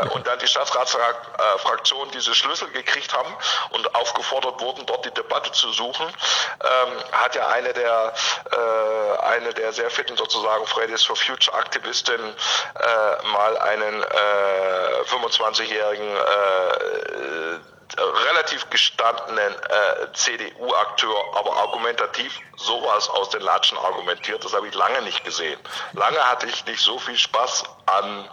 [0.02, 3.34] äh, und dann die Stadtratsfraktion diese Schlüssel gekriegt haben
[3.70, 8.12] und aufgefordert wurden, dort die Debatte zu suchen, ähm, hat ja eine der
[8.50, 16.16] äh, eine der sehr fitten sozusagen Fridays for Future Aktivistinnen äh, mal einen äh, 25-jährigen
[16.16, 17.58] äh,
[17.98, 25.02] relativ gestandenen äh, CDU-Akteur, aber argumentativ sowas aus den Latschen argumentiert, das habe ich lange
[25.02, 25.58] nicht gesehen.
[25.92, 28.28] Lange hatte ich nicht so viel Spaß an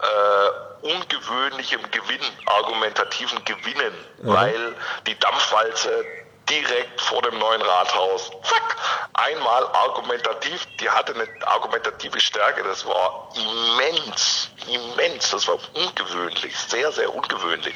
[0.00, 4.34] äh, ungewöhnlichem Gewinn, argumentativen Gewinnen, mhm.
[4.34, 6.04] weil die Dampfwalze
[6.50, 8.30] direkt vor dem neuen Rathaus.
[8.42, 8.76] Zack,
[9.14, 16.90] einmal argumentativ, die hatte eine argumentative Stärke, das war immens, immens, das war ungewöhnlich, sehr,
[16.92, 17.74] sehr ungewöhnlich.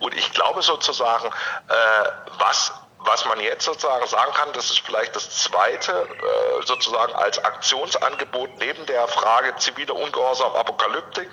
[0.00, 2.08] Und ich glaube sozusagen, äh,
[2.38, 2.72] was
[3.06, 8.50] was man jetzt sozusagen sagen kann, das ist vielleicht das zweite äh, sozusagen als Aktionsangebot
[8.58, 11.30] neben der Frage ziviler Ungehorsam, Apokalyptik,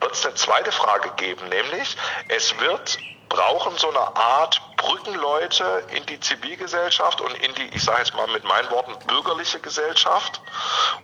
[0.00, 1.96] wird es eine zweite Frage geben, nämlich
[2.28, 2.98] es wird
[3.28, 8.26] brauchen so eine Art Brückenleute in die Zivilgesellschaft und in die, ich sage jetzt mal
[8.28, 10.40] mit meinen Worten, bürgerliche Gesellschaft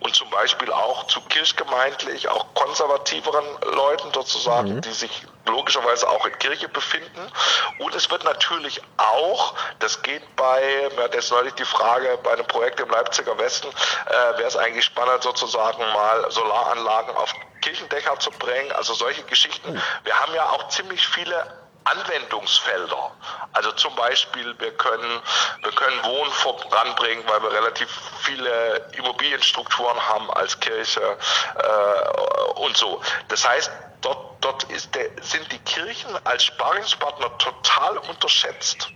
[0.01, 4.81] und zum Beispiel auch zu kirchgemeindlich, auch konservativeren Leuten sozusagen, mhm.
[4.81, 7.31] die sich logischerweise auch in Kirche befinden.
[7.79, 12.33] Und es wird natürlich auch, das geht bei, wir hatten jetzt neulich die Frage bei
[12.33, 18.19] einem Projekt im Leipziger Westen, äh, wäre es eigentlich spannend sozusagen mal Solaranlagen auf Kirchendächer
[18.19, 19.73] zu bringen, also solche Geschichten.
[19.73, 19.81] Mhm.
[20.03, 23.11] Wir haben ja auch ziemlich viele Anwendungsfelder.
[23.53, 25.21] Also zum Beispiel, wir können,
[25.63, 27.89] wir können Wohnen voranbringen, weil wir relativ
[28.21, 33.01] viele Immobilienstrukturen haben als Kirche äh, und so.
[33.27, 33.71] Das heißt,
[34.01, 38.89] dort, dort ist der, sind die Kirchen als Sparingspartner total unterschätzt.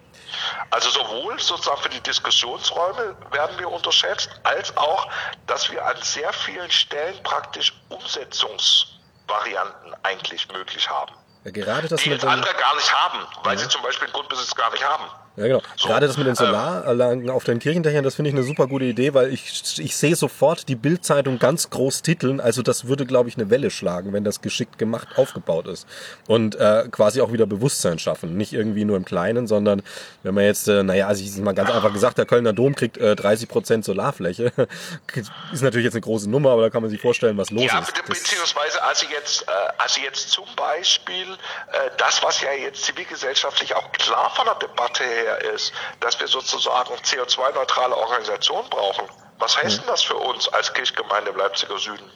[0.69, 5.09] Also sowohl sozusagen für die Diskussionsräume werden wir unterschätzt, als auch,
[5.47, 11.15] dass wir an sehr vielen Stellen praktisch Umsetzungsvarianten eigentlich möglich haben.
[11.45, 13.63] Ja, gerade das die mit jetzt andere gar nicht haben, weil ja.
[13.63, 15.03] sie zum Beispiel Grundbesitz gar nicht haben.
[15.37, 15.61] Ja, genau.
[15.81, 18.85] Gerade das mit den ähm, Solaranlagen auf den Kirchendächern, das finde ich eine super gute
[18.85, 22.39] Idee, weil ich, ich sehe sofort die Bildzeitung ganz groß titeln.
[22.39, 25.87] Also das würde, glaube ich, eine Welle schlagen, wenn das geschickt gemacht aufgebaut ist.
[26.27, 28.37] Und äh, quasi auch wieder Bewusstsein schaffen.
[28.37, 29.83] Nicht irgendwie nur im Kleinen, sondern
[30.23, 32.73] wenn man jetzt, äh, naja, also ich ist mal ganz einfach gesagt, der Kölner Dom
[32.75, 34.53] kriegt äh, 30 Prozent Solarfläche.
[35.51, 37.79] ist natürlich jetzt eine große Nummer, aber da kann man sich vorstellen, was los ja,
[37.79, 37.93] ist.
[38.07, 41.33] Beziehungsweise also jetzt, äh, also jetzt zum Beispiel
[41.73, 46.19] äh, das, was ja jetzt zivilgesellschaftlich auch klar von der Debatte her her ist, dass
[46.19, 49.07] wir sozusagen CO2-neutrale Organisationen brauchen.
[49.39, 52.09] Was heißt denn das für uns als Kirchgemeinde im Leipziger Süden?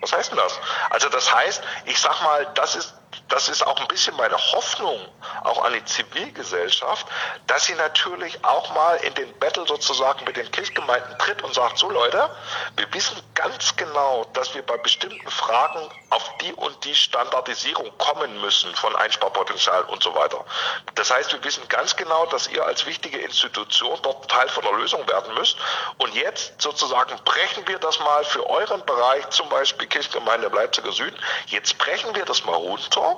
[0.00, 0.58] Was heißt denn das?
[0.90, 2.94] Also das heißt, ich sag mal, das ist
[3.28, 4.98] das ist auch ein bisschen meine Hoffnung,
[5.44, 7.06] auch an die Zivilgesellschaft,
[7.46, 11.78] dass sie natürlich auch mal in den Battle sozusagen mit den Kirchgemeinden tritt und sagt,
[11.78, 12.30] so Leute,
[12.76, 18.40] wir wissen ganz genau, dass wir bei bestimmten Fragen auf die und die Standardisierung kommen
[18.40, 20.44] müssen von Einsparpotenzial und so weiter.
[20.94, 24.72] Das heißt, wir wissen ganz genau, dass ihr als wichtige Institution dort Teil von der
[24.72, 25.56] Lösung werden müsst.
[25.98, 31.18] Und jetzt sozusagen brechen wir das mal für euren Bereich, zum Beispiel Kirchgemeinde Leipziger Süden,
[31.46, 33.17] jetzt brechen wir das mal runter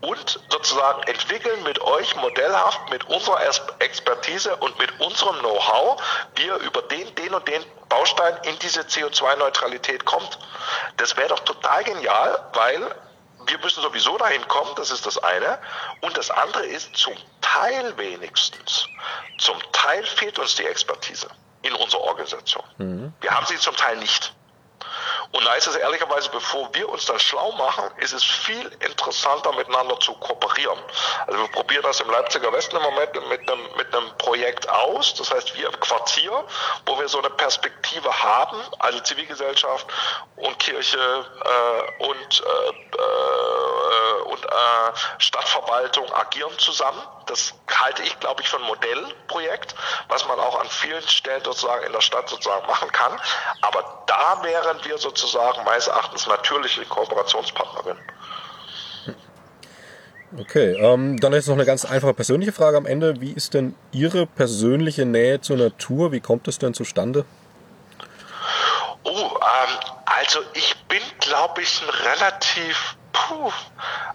[0.00, 3.40] und sozusagen entwickeln mit euch modellhaft, mit unserer
[3.78, 6.02] Expertise und mit unserem Know-how,
[6.36, 10.38] wie ihr über den, den und den Baustein in diese CO2-Neutralität kommt.
[10.96, 12.94] Das wäre doch total genial, weil
[13.46, 15.58] wir müssen sowieso dahin kommen, das ist das eine.
[16.00, 18.88] Und das andere ist zum Teil wenigstens.
[19.38, 21.28] Zum Teil fehlt uns die Expertise
[21.62, 22.64] in unserer Organisation.
[22.78, 23.12] Mhm.
[23.20, 24.34] Wir haben sie zum Teil nicht.
[25.32, 29.52] Und da ist es ehrlicherweise, bevor wir uns dann schlau machen, ist es viel interessanter
[29.52, 30.78] miteinander zu kooperieren.
[31.26, 35.14] Also wir probieren das im Leipziger Westen im Moment mit einem, mit einem Projekt aus.
[35.14, 36.44] Das heißt, wir im Quartier,
[36.86, 39.86] wo wir so eine Perspektive haben, also Zivilgesellschaft
[40.36, 47.02] und Kirche äh, und, äh, äh, und äh, Stadtverwaltung agieren zusammen.
[47.26, 49.74] Das halte ich, glaube ich, für ein Modellprojekt,
[50.08, 53.18] was man auch an vielen Stellen sozusagen in der Stadt sozusagen machen kann.
[53.62, 55.13] Aber da wären wir sozusagen
[55.64, 57.98] meines Erachtens natürliche Kooperationspartnerin.
[60.36, 63.20] Okay, ähm, dann jetzt noch eine ganz einfache persönliche Frage am Ende.
[63.20, 66.10] Wie ist denn Ihre persönliche Nähe zur Natur?
[66.10, 67.24] Wie kommt es denn zustande?
[69.04, 73.52] Oh, ähm, also ich bin, glaube ich, ein relativ, puh,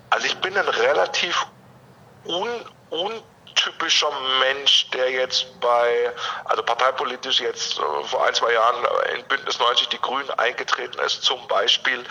[0.09, 1.45] also ich bin ein relativ
[2.25, 2.49] un,
[2.91, 3.11] un
[3.69, 6.11] typischer Mensch, der jetzt bei,
[6.45, 8.85] also parteipolitisch jetzt äh, vor ein, zwei Jahren
[9.15, 12.03] in Bündnis 90 die Grünen eingetreten ist, zum Beispiel,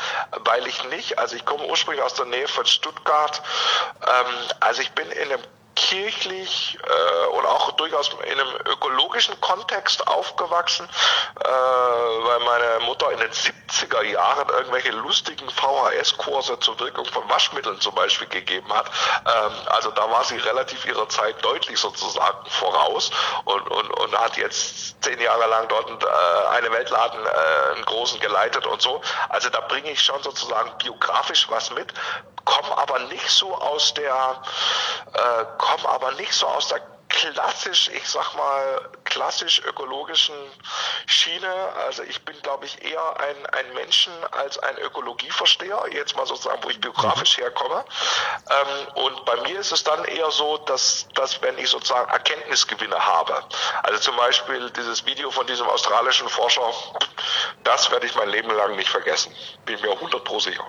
[0.44, 3.43] weil ich nicht, also ich komme ursprünglich aus der Nähe von Stuttgart,
[4.02, 5.43] ähm, also ich bin in einem
[5.79, 10.89] kirchlich äh, oder auch durchaus in einem ökologischen Kontext aufgewachsen,
[11.41, 17.81] äh, weil meine Mutter in den 70er Jahren irgendwelche lustigen VHS-Kurse zur Wirkung von Waschmitteln
[17.81, 18.91] zum Beispiel gegeben hat.
[19.25, 23.13] Ähm, also da war sie relativ ihrer Zeit deutlich sozusagen voraus
[23.45, 26.07] und, und, und hat jetzt zehn Jahre lang dort äh,
[26.57, 29.01] eine Weltladen, äh, einen großen geleitet und so.
[29.29, 31.95] Also da bringe ich schon sozusagen biografisch was mit,
[32.49, 34.43] komme aber nicht so aus der,
[35.13, 40.35] äh, komme aber nicht so aus der klassisch, ich sag mal, klassisch ökologischen
[41.07, 41.53] Schiene.
[41.86, 46.62] Also ich bin, glaube ich, eher ein, ein Menschen als ein Ökologieversteher, jetzt mal sozusagen,
[46.62, 47.43] wo ich biografisch mhm.
[47.43, 47.85] herkomme.
[48.51, 52.99] Ähm, und bei mir ist es dann eher so, dass, dass wenn ich sozusagen Erkenntnisgewinne
[52.99, 53.43] habe,
[53.82, 56.73] also zum Beispiel dieses Video von diesem australischen Forscher,
[57.65, 59.35] das werde ich mein Leben lang nicht vergessen.
[59.65, 60.65] Bin mir 100 pro sicher.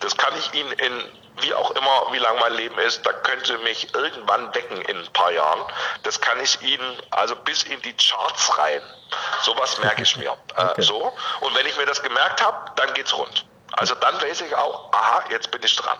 [0.00, 3.58] Das kann ich Ihnen in wie auch immer, wie lang mein Leben ist, da könnte
[3.58, 5.60] mich irgendwann wecken in ein paar Jahren.
[6.02, 8.82] Das kann ich Ihnen also bis in die Charts rein.
[9.42, 10.30] Sowas merke ich mir.
[10.56, 10.82] Äh, okay.
[10.82, 11.12] so.
[11.40, 13.46] Und wenn ich mir das gemerkt habe, dann geht's rund.
[13.72, 15.98] Also dann weiß ich auch, aha, jetzt bin ich dran.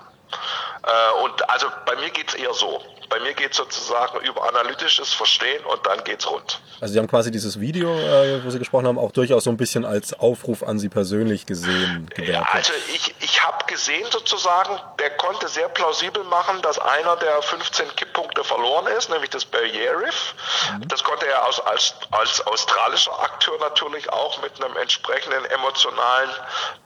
[0.82, 2.82] Äh, und also bei mir geht es eher so.
[3.08, 6.60] Bei mir geht es sozusagen über analytisches Verstehen und dann geht's rund.
[6.80, 9.56] Also Sie haben quasi dieses Video, äh, wo Sie gesprochen haben, auch durchaus so ein
[9.56, 12.08] bisschen als Aufruf an Sie persönlich gesehen.
[12.16, 17.42] Ja, also ich, ich habe gesehen sozusagen, der konnte sehr plausibel machen, dass einer der
[17.42, 20.34] 15 Kipppunkte verloren ist, nämlich das Barrier Reef.
[20.72, 20.88] Mhm.
[20.88, 26.30] Das konnte er aus, als, als australischer Akteur natürlich auch mit einem entsprechenden emotionalen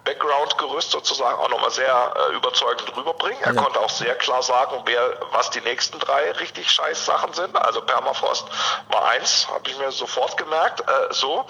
[0.05, 3.34] Background-Gerüst sozusagen auch nochmal sehr äh, überzeugend rüberbringen.
[3.43, 3.62] Er ja.
[3.62, 7.56] konnte auch sehr klar sagen, wer, was die nächsten drei richtig scheiß Sachen sind.
[7.56, 8.47] Also Permafrost
[8.89, 10.81] war eins, habe ich mir sofort gemerkt.
[10.81, 11.47] Äh, so.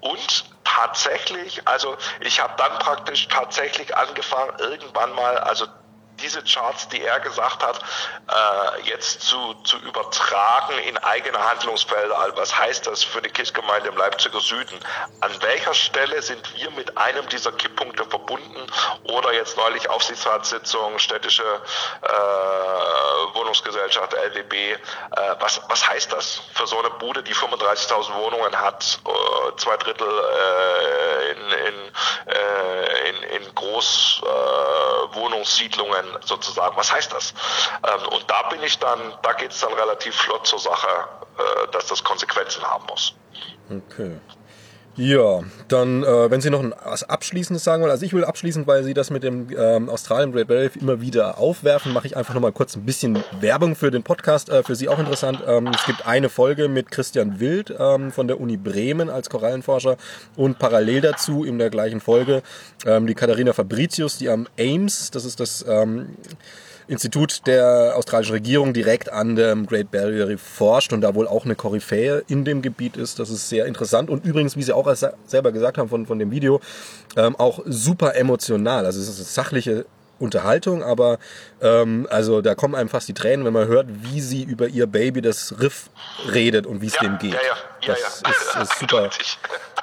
[0.00, 5.66] Und tatsächlich, also ich habe dann praktisch tatsächlich angefangen, irgendwann mal, also
[6.22, 7.80] diese Charts, die er gesagt hat,
[8.28, 12.32] äh, jetzt zu, zu übertragen in eigene Handlungsfelder.
[12.36, 14.78] Was heißt das für die Kirchgemeinde im Leipziger Süden?
[15.20, 18.66] An welcher Stelle sind wir mit einem dieser Kipppunkte verbunden?
[19.04, 22.06] Oder jetzt neulich Aufsichtsratssitzung, städtische äh,
[23.34, 24.52] Wohnungsgesellschaft, LWB.
[24.52, 24.76] Äh,
[25.40, 30.08] was, was heißt das für so eine Bude, die 35.000 Wohnungen hat, äh, zwei Drittel
[30.08, 31.92] äh, in, in,
[32.26, 36.76] äh, in, in Großwohnungssiedlungen sozusagen.
[36.76, 37.34] Was heißt das?
[37.82, 40.88] Ähm, und da bin ich dann, da geht es dann relativ flott zur Sache,
[41.38, 43.14] äh, dass das Konsequenzen haben muss.
[43.68, 44.20] Okay.
[44.98, 48.82] Ja, dann, äh, wenn Sie noch was Abschließendes sagen wollen, also ich will abschließend, weil
[48.82, 52.52] Sie das mit dem ähm, Australien Great Barrier immer wieder aufwerfen, mache ich einfach nochmal
[52.52, 55.42] kurz ein bisschen Werbung für den Podcast, äh, für Sie auch interessant.
[55.46, 59.98] Ähm, es gibt eine Folge mit Christian Wild ähm, von der Uni Bremen als Korallenforscher
[60.34, 62.42] und parallel dazu in der gleichen Folge
[62.86, 65.64] ähm, die Katharina Fabricius, die am AIMS, das ist das...
[65.68, 66.16] Ähm,
[66.88, 71.44] Institut der australischen Regierung direkt an dem Great Barrier Reef forscht und da wohl auch
[71.44, 73.18] eine Koryphäe in dem Gebiet ist.
[73.18, 74.92] Das ist sehr interessant und übrigens, wie Sie auch
[75.26, 76.60] selber gesagt haben von, von dem Video,
[77.16, 78.86] ähm, auch super emotional.
[78.86, 79.86] Also es ist eine sachliche
[80.18, 81.18] Unterhaltung, aber
[81.60, 84.86] ähm, also da kommen einem fast die Tränen, wenn man hört, wie sie über ihr
[84.86, 85.90] Baby das Riff
[86.32, 87.34] redet und wie es ja, dem geht.
[87.34, 87.40] Ja,
[87.82, 89.10] ja, das Ist, ist super.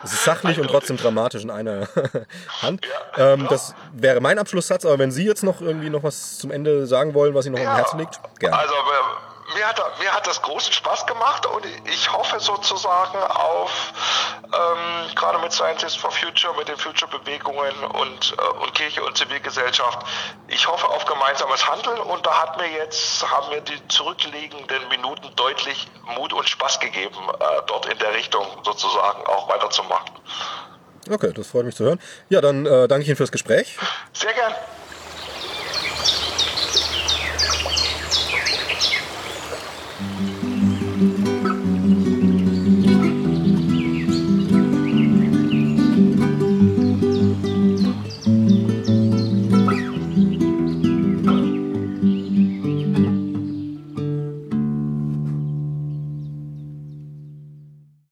[0.03, 1.87] Es ist sachlich und trotzdem dramatisch in einer
[2.61, 2.85] Hand.
[3.17, 6.85] Ähm, das wäre mein Abschlusssatz, aber wenn Sie jetzt noch irgendwie noch was zum Ende
[6.87, 8.57] sagen wollen, was Ihnen noch am Herzen liegt, gerne.
[8.57, 8.73] Also
[9.53, 13.93] mir hat, mir hat das großen Spaß gemacht und ich hoffe sozusagen auf,
[14.45, 20.05] ähm, gerade mit Scientists for Future, mit den Future-Bewegungen und, äh, und Kirche und Zivilgesellschaft,
[20.47, 25.35] ich hoffe auf gemeinsames Handeln und da hat mir jetzt, haben mir die zurückliegenden Minuten
[25.35, 30.11] deutlich Mut und Spaß gegeben, äh, dort in der Richtung sozusagen auch weiterzumachen.
[31.09, 31.99] Okay, das freut mich zu hören.
[32.29, 33.77] Ja, dann äh, danke ich Ihnen fürs Gespräch.
[34.13, 34.53] Sehr gern.